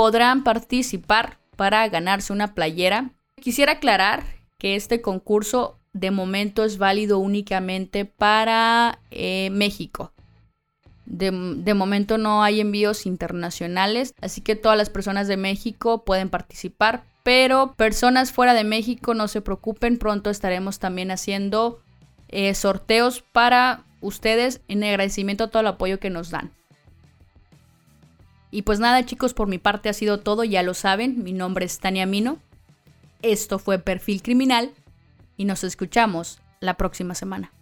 podrán 0.00 0.44
participar 0.44 1.36
para 1.56 1.86
ganarse 1.90 2.32
una 2.32 2.54
playera. 2.54 3.10
Quisiera 3.38 3.72
aclarar 3.72 4.24
que 4.56 4.74
este 4.74 5.02
concurso 5.02 5.78
de 5.92 6.10
momento 6.10 6.64
es 6.64 6.78
válido 6.78 7.18
únicamente 7.18 8.06
para 8.06 8.98
eh, 9.10 9.50
México. 9.52 10.14
De, 11.04 11.30
momento 11.74 12.16
no 12.16 12.42
hay 12.42 12.62
envíos 12.62 13.04
internacionales, 13.04 14.14
así 14.22 14.40
que 14.40 14.56
todas 14.56 14.78
las 14.78 14.88
personas 14.88 15.28
de 15.28 15.36
México 15.36 16.02
pueden 16.02 16.30
participar, 16.30 17.04
pero 17.22 17.74
personas 17.74 18.32
fuera 18.32 18.54
de 18.54 18.64
México 18.64 19.12
no 19.12 19.28
se 19.28 19.42
preocupen, 19.42 19.98
pronto 19.98 20.30
estaremos 20.30 20.78
también 20.78 21.10
haciendo 21.10 21.82
eh, 22.28 22.54
sorteos 22.54 23.20
para 23.20 23.84
ustedes 24.00 24.62
en 24.66 24.82
agradecimiento 24.82 25.44
a 25.44 25.48
todo 25.48 25.60
el 25.60 25.66
apoyo 25.66 26.00
que 26.00 26.08
nos 26.08 26.30
dan. 26.30 26.52
Y 28.50 28.62
pues 28.62 28.80
nada 28.80 29.06
chicos, 29.06 29.34
por 29.34 29.48
mi 29.48 29.58
parte 29.58 29.88
ha 29.88 29.92
sido 29.92 30.20
todo, 30.20 30.44
ya 30.44 30.62
lo 30.62 30.74
saben, 30.74 31.22
mi 31.22 31.32
nombre 31.32 31.64
es 31.64 31.78
Tania 31.78 32.06
Mino, 32.06 32.38
esto 33.22 33.58
fue 33.58 33.78
Perfil 33.78 34.22
Criminal 34.22 34.70
y 35.36 35.44
nos 35.44 35.62
escuchamos 35.64 36.40
la 36.60 36.74
próxima 36.74 37.14
semana. 37.14 37.52